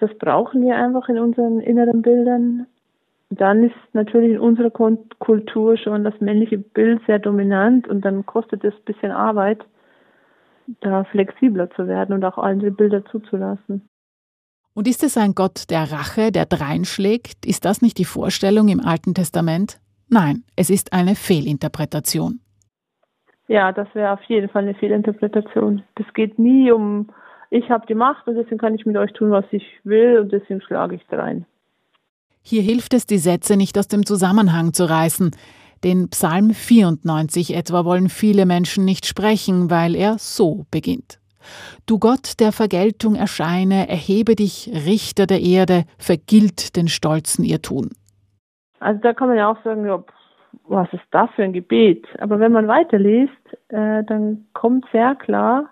das 0.00 0.12
brauchen 0.18 0.60
wir 0.60 0.76
einfach 0.76 1.08
in 1.08 1.18
unseren 1.18 1.60
inneren 1.60 2.02
Bildern, 2.02 2.66
dann 3.30 3.64
ist 3.64 3.94
natürlich 3.94 4.32
in 4.32 4.38
unserer 4.38 4.68
Kultur 4.70 5.78
schon 5.78 6.04
das 6.04 6.20
männliche 6.20 6.58
Bild 6.58 7.00
sehr 7.06 7.20
dominant 7.20 7.88
und 7.88 8.04
dann 8.04 8.26
kostet 8.26 8.64
es 8.64 8.74
ein 8.74 8.84
bisschen 8.84 9.12
Arbeit, 9.12 9.64
da 10.80 11.04
flexibler 11.04 11.70
zu 11.70 11.86
werden 11.86 12.14
und 12.14 12.24
auch 12.24 12.38
andere 12.38 12.70
Bilder 12.70 13.04
zuzulassen. 13.06 13.88
Und 14.74 14.88
ist 14.88 15.04
es 15.04 15.16
ein 15.16 15.34
Gott 15.34 15.70
der 15.70 15.92
Rache, 15.92 16.32
der 16.32 16.46
dreinschlägt? 16.46 17.46
Ist 17.46 17.64
das 17.64 17.80
nicht 17.80 17.98
die 17.98 18.04
Vorstellung 18.04 18.68
im 18.68 18.80
Alten 18.80 19.14
Testament? 19.14 19.78
Nein, 20.08 20.44
es 20.56 20.68
ist 20.68 20.92
eine 20.92 21.14
Fehlinterpretation. 21.14 22.40
Ja, 23.46 23.72
das 23.72 23.88
wäre 23.94 24.12
auf 24.12 24.22
jeden 24.24 24.48
Fall 24.48 24.62
eine 24.62 24.74
Fehlinterpretation. 24.74 25.82
Das 25.94 26.06
geht 26.14 26.38
nie 26.38 26.72
um, 26.72 27.08
ich 27.50 27.70
habe 27.70 27.86
die 27.86 27.94
Macht 27.94 28.26
und 28.26 28.34
deswegen 28.34 28.58
kann 28.58 28.74
ich 28.74 28.86
mit 28.86 28.96
euch 28.96 29.12
tun, 29.12 29.30
was 29.30 29.44
ich 29.52 29.64
will 29.84 30.18
und 30.18 30.32
deswegen 30.32 30.60
schlage 30.60 30.96
ich 30.96 31.06
drein. 31.06 31.46
Hier 32.42 32.62
hilft 32.62 32.94
es, 32.94 33.06
die 33.06 33.18
Sätze 33.18 33.56
nicht 33.56 33.78
aus 33.78 33.88
dem 33.88 34.04
Zusammenhang 34.04 34.72
zu 34.72 34.88
reißen. 34.88 35.30
Den 35.84 36.08
Psalm 36.08 36.50
94 36.50 37.54
etwa 37.54 37.84
wollen 37.84 38.08
viele 38.08 38.46
Menschen 38.46 38.86
nicht 38.86 39.04
sprechen, 39.04 39.70
weil 39.70 39.94
er 39.94 40.14
so 40.16 40.64
beginnt. 40.70 41.20
Du 41.86 41.98
Gott 41.98 42.40
der 42.40 42.52
Vergeltung 42.52 43.16
erscheine, 43.16 43.86
erhebe 43.90 44.34
dich, 44.34 44.70
Richter 44.72 45.26
der 45.26 45.42
Erde, 45.42 45.84
vergilt 45.98 46.76
den 46.76 46.88
Stolzen 46.88 47.44
ihr 47.44 47.60
Tun. 47.60 47.90
Also 48.80 48.98
da 49.02 49.12
kann 49.12 49.28
man 49.28 49.36
ja 49.36 49.50
auch 49.50 49.62
sagen, 49.62 49.86
was 50.66 50.90
ist 50.94 51.04
das 51.10 51.28
für 51.36 51.42
ein 51.42 51.52
Gebet? 51.52 52.06
Aber 52.18 52.40
wenn 52.40 52.52
man 52.52 52.66
weiterliest, 52.66 53.32
äh, 53.68 54.04
dann 54.04 54.46
kommt 54.54 54.86
sehr 54.90 55.14
klar, 55.16 55.68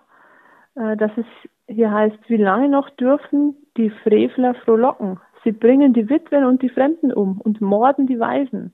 äh, 0.75 0.95
dass 0.95 1.11
es 1.17 1.25
hier 1.67 1.91
heißt, 1.91 2.19
wie 2.27 2.37
lange 2.37 2.69
noch 2.69 2.91
dürfen 2.91 3.55
die 3.77 3.89
Frevler 3.89 4.53
frohlocken? 4.63 5.19
Sie 5.43 5.51
bringen 5.51 5.93
die 5.93 6.07
Witwen 6.07 6.45
und 6.45 6.61
die 6.61 6.69
Fremden 6.69 7.11
um 7.11 7.41
und 7.41 7.61
morden 7.61 8.05
die 8.05 8.19
Weisen. 8.19 8.73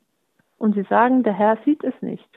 Und 0.60 0.76
sie 0.76 0.84
sagen, 0.84 1.24
der 1.24 1.34
Herr 1.34 1.58
sieht 1.66 1.84
es 1.84 2.00
nicht. 2.02 2.30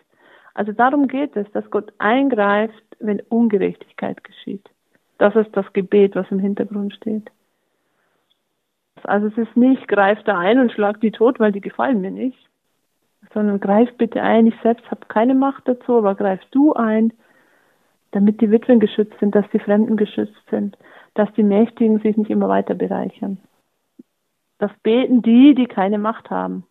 Also 0.55 0.73
darum 0.73 1.09
geht 1.09 1.37
es, 1.37 1.51
dass 1.53 1.71
Gott 1.71 1.93
eingreift, 1.99 2.83
wenn 2.99 3.21
Ungerechtigkeit 3.21 4.23
geschieht. 4.25 4.69
Das 5.19 5.35
ist 5.37 5.55
das 5.57 5.71
Gebet, 5.73 6.15
was 6.15 6.31
im 6.31 6.39
Hintergrund 6.39 6.95
steht. 6.95 7.31
Also 9.05 9.27
es 9.27 9.37
ist 9.37 9.57
nicht, 9.57 9.89
greif 9.89 10.23
da 10.25 10.39
ein 10.39 10.59
und 10.59 10.73
schlag 10.73 11.01
die 11.01 11.11
tot, 11.11 11.41
weil 11.41 11.53
die 11.53 11.61
gefallen 11.61 12.01
mir 12.01 12.11
nicht, 12.11 12.39
sondern 13.35 13.59
greif 13.59 13.93
bitte 13.97 14.23
ein, 14.23 14.47
ich 14.47 14.55
selbst 14.63 14.89
habe 14.91 15.07
keine 15.09 15.35
Macht 15.35 15.67
dazu, 15.67 15.99
aber 15.99 16.15
greif 16.15 16.41
du 16.51 16.75
ein, 16.75 17.13
damit 18.13 18.41
die 18.41 18.51
Witwen 18.51 18.79
geschützt 18.79 19.19
sind, 19.19 19.35
dass 19.35 19.49
die 19.53 19.59
Fremden 19.59 19.97
geschützt 19.97 20.43
sind, 20.51 20.77
dass 21.15 21.33
die 21.33 21.43
Mächtigen 21.43 21.99
sich 22.01 22.17
nicht 22.17 22.31
immer 22.31 22.49
weiter 22.49 22.75
bereichern. 22.75 23.39
Das 24.59 24.71
beten 24.83 25.23
die, 25.23 25.55
die 25.55 25.67
keine 25.67 25.99
Macht 25.99 26.31
haben. 26.31 26.65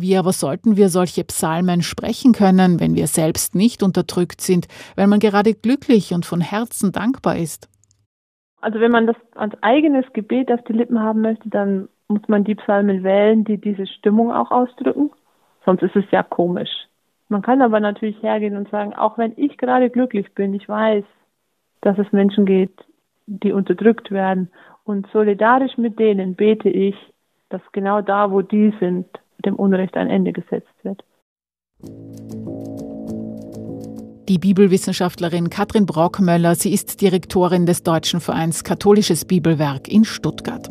Wie 0.00 0.16
aber 0.16 0.32
sollten 0.32 0.76
wir 0.76 0.90
solche 0.90 1.24
Psalmen 1.24 1.82
sprechen 1.82 2.32
können, 2.32 2.78
wenn 2.78 2.94
wir 2.94 3.08
selbst 3.08 3.56
nicht 3.56 3.82
unterdrückt 3.82 4.40
sind, 4.40 4.68
wenn 4.94 5.08
man 5.08 5.18
gerade 5.18 5.54
glücklich 5.54 6.14
und 6.14 6.24
von 6.24 6.40
Herzen 6.40 6.92
dankbar 6.92 7.36
ist? 7.36 7.68
Also 8.60 8.78
wenn 8.78 8.92
man 8.92 9.08
das 9.08 9.16
als 9.34 9.60
eigenes 9.60 10.04
Gebet 10.12 10.52
auf 10.52 10.62
die 10.68 10.72
Lippen 10.72 11.00
haben 11.00 11.22
möchte, 11.22 11.48
dann 11.48 11.88
muss 12.06 12.22
man 12.28 12.44
die 12.44 12.54
Psalmen 12.54 13.02
wählen, 13.02 13.42
die 13.42 13.58
diese 13.58 13.88
Stimmung 13.88 14.32
auch 14.32 14.52
ausdrücken. 14.52 15.10
Sonst 15.64 15.82
ist 15.82 15.96
es 15.96 16.04
ja 16.12 16.22
komisch. 16.22 16.70
Man 17.28 17.42
kann 17.42 17.60
aber 17.60 17.80
natürlich 17.80 18.22
hergehen 18.22 18.56
und 18.56 18.70
sagen, 18.70 18.94
auch 18.94 19.18
wenn 19.18 19.32
ich 19.36 19.58
gerade 19.58 19.90
glücklich 19.90 20.32
bin, 20.32 20.54
ich 20.54 20.68
weiß, 20.68 21.04
dass 21.80 21.98
es 21.98 22.12
Menschen 22.12 22.46
gibt, 22.46 22.84
die 23.26 23.50
unterdrückt 23.50 24.12
werden. 24.12 24.52
Und 24.84 25.08
solidarisch 25.12 25.76
mit 25.76 25.98
denen 25.98 26.36
bete 26.36 26.68
ich, 26.68 26.94
dass 27.48 27.60
genau 27.72 28.00
da, 28.00 28.30
wo 28.30 28.42
die 28.42 28.72
sind, 28.78 29.08
dem 29.44 29.56
Unrecht 29.56 29.96
ein 29.96 30.10
Ende 30.10 30.32
gesetzt 30.32 30.74
wird. 30.82 31.04
Die 34.28 34.38
Bibelwissenschaftlerin 34.38 35.48
Katrin 35.48 35.86
Brockmöller, 35.86 36.54
sie 36.54 36.72
ist 36.72 37.00
Direktorin 37.00 37.64
des 37.64 37.82
Deutschen 37.82 38.20
Vereins 38.20 38.62
Katholisches 38.62 39.24
Bibelwerk 39.24 39.88
in 39.88 40.04
Stuttgart. 40.04 40.70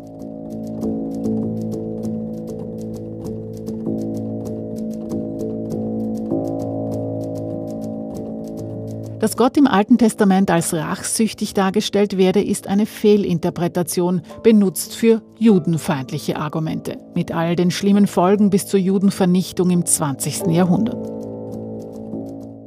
Dass 9.20 9.36
Gott 9.36 9.56
im 9.56 9.66
Alten 9.66 9.98
Testament 9.98 10.48
als 10.48 10.72
rachsüchtig 10.72 11.52
dargestellt 11.52 12.16
werde, 12.16 12.40
ist 12.40 12.68
eine 12.68 12.86
Fehlinterpretation, 12.86 14.22
benutzt 14.44 14.94
für 14.94 15.22
judenfeindliche 15.38 16.36
Argumente, 16.36 16.98
mit 17.16 17.32
all 17.32 17.56
den 17.56 17.72
schlimmen 17.72 18.06
Folgen 18.06 18.50
bis 18.50 18.66
zur 18.66 18.78
Judenvernichtung 18.78 19.70
im 19.70 19.84
20. 19.84 20.46
Jahrhundert. 20.46 21.04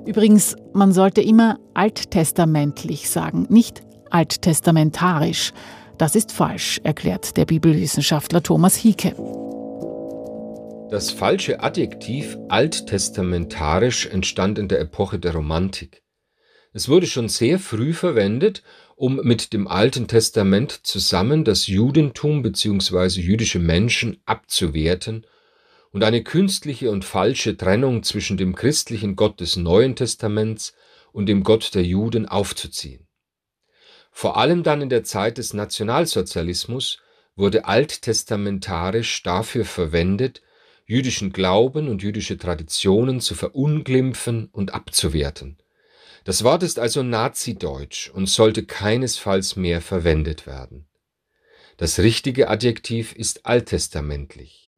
Übrigens, 0.06 0.58
man 0.74 0.92
sollte 0.92 1.22
immer 1.22 1.58
alttestamentlich 1.74 3.10
sagen, 3.10 3.46
nicht 3.50 3.82
alttestamentarisch. 4.10 5.54
Das 5.98 6.16
ist 6.16 6.34
falsch, 6.34 6.82
erklärt 6.84 7.38
der 7.38 7.46
Bibelwissenschaftler 7.46 8.44
Thomas 8.44 8.76
Hieke. 8.76 9.16
Das 10.90 11.12
falsche 11.12 11.64
Adjektiv 11.64 12.38
alttestamentarisch 12.50 14.08
entstand 14.08 14.60
in 14.60 14.68
der 14.68 14.82
Epoche 14.82 15.18
der 15.18 15.34
Romantik. 15.34 16.02
Es 16.74 16.88
wurde 16.88 17.06
schon 17.06 17.28
sehr 17.28 17.60
früh 17.60 17.94
verwendet, 17.94 18.64
um 18.96 19.18
mit 19.18 19.52
dem 19.52 19.68
Alten 19.68 20.08
Testament 20.08 20.72
zusammen 20.84 21.44
das 21.44 21.68
Judentum 21.68 22.44
bzw. 22.44 23.20
jüdische 23.20 23.60
Menschen 23.60 24.22
abzuwerten 24.26 25.26
und 25.92 26.04
eine 26.06 26.24
künstliche 26.24 26.90
und 26.90 27.04
falsche 27.04 27.58
Trennung 27.58 28.04
zwischen 28.04 28.38
dem 28.38 28.56
christlichen 28.56 29.18
Gott 29.18 29.42
des 29.42 29.58
Neuen 29.58 29.98
Testaments 29.98 30.74
und 31.12 31.26
dem 31.26 31.44
Gott 31.44 31.76
der 31.76 31.84
Juden 31.84 32.26
aufzuziehen. 32.26 33.06
Vor 34.12 34.38
allem 34.38 34.64
dann 34.64 34.82
in 34.82 34.90
der 34.90 35.04
Zeit 35.04 35.38
des 35.38 35.54
Nationalsozialismus 35.54 37.00
wurde 37.36 37.66
alttestamentarisch 37.66 39.24
dafür 39.24 39.66
verwendet, 39.66 40.42
jüdischen 40.86 41.34
Glauben 41.34 41.90
und 41.90 42.02
jüdische 42.02 42.38
Traditionen 42.38 43.20
zu 43.20 43.36
verunglimpfen 43.36 44.48
und 44.52 44.74
abzuwerten. 44.74 45.58
Das 46.24 46.44
Wort 46.44 46.62
ist 46.62 46.78
also 46.78 47.02
Nazideutsch 47.02 48.10
und 48.10 48.30
sollte 48.30 48.64
keinesfalls 48.64 49.56
mehr 49.56 49.82
verwendet 49.82 50.46
werden. 50.46 50.86
Das 51.78 51.98
richtige 51.98 52.48
Adjektiv 52.48 53.14
ist 53.14 53.48
alttestamentlich. 53.48 54.70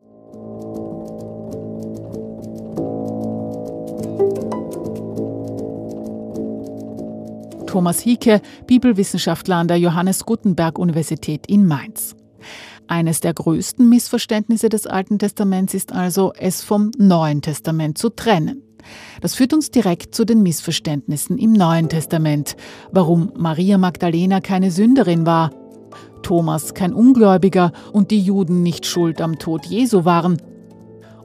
Thomas 7.67 7.99
Hieke, 7.99 8.41
Bibelwissenschaftler 8.67 9.57
an 9.57 9.67
der 9.67 9.77
Johannes 9.77 10.25
Gutenberg 10.25 10.77
Universität 10.79 11.47
in 11.47 11.65
Mainz. 11.65 12.15
Eines 12.87 13.19
der 13.19 13.33
größten 13.33 13.89
Missverständnisse 13.89 14.69
des 14.69 14.87
Alten 14.87 15.19
Testaments 15.19 15.73
ist 15.73 15.91
also, 15.91 16.33
es 16.37 16.61
vom 16.61 16.91
Neuen 16.97 17.41
Testament 17.41 17.97
zu 17.97 18.09
trennen. 18.09 18.61
Das 19.21 19.35
führt 19.35 19.53
uns 19.53 19.71
direkt 19.71 20.15
zu 20.15 20.25
den 20.25 20.43
Missverständnissen 20.43 21.37
im 21.37 21.53
Neuen 21.53 21.89
Testament, 21.89 22.55
warum 22.91 23.31
Maria 23.37 23.77
Magdalena 23.77 24.41
keine 24.41 24.71
Sünderin 24.71 25.25
war, 25.25 25.51
Thomas 26.21 26.73
kein 26.73 26.93
Ungläubiger 26.93 27.71
und 27.91 28.11
die 28.11 28.21
Juden 28.21 28.63
nicht 28.63 28.85
schuld 28.85 29.21
am 29.21 29.39
Tod 29.39 29.65
Jesu 29.65 30.05
waren 30.05 30.41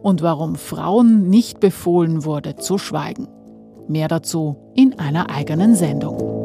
und 0.02 0.22
warum 0.22 0.56
Frauen 0.56 1.28
nicht 1.28 1.60
befohlen 1.60 2.24
wurde 2.24 2.56
zu 2.56 2.78
schweigen. 2.78 3.28
Mehr 3.88 4.08
dazu 4.08 4.56
in 4.74 4.98
einer 4.98 5.30
eigenen 5.30 5.74
Sendung. 5.74 6.37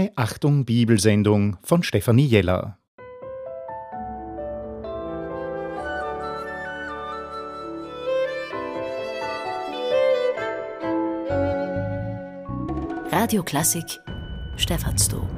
Eine 0.00 0.12
Achtung 0.16 0.64
Bibelsendung 0.64 1.58
von 1.62 1.82
Stefanie 1.82 2.24
Jeller. 2.24 2.78
Radio 13.12 13.42
Klassik 13.42 14.00
Stephansdom. 14.56 15.28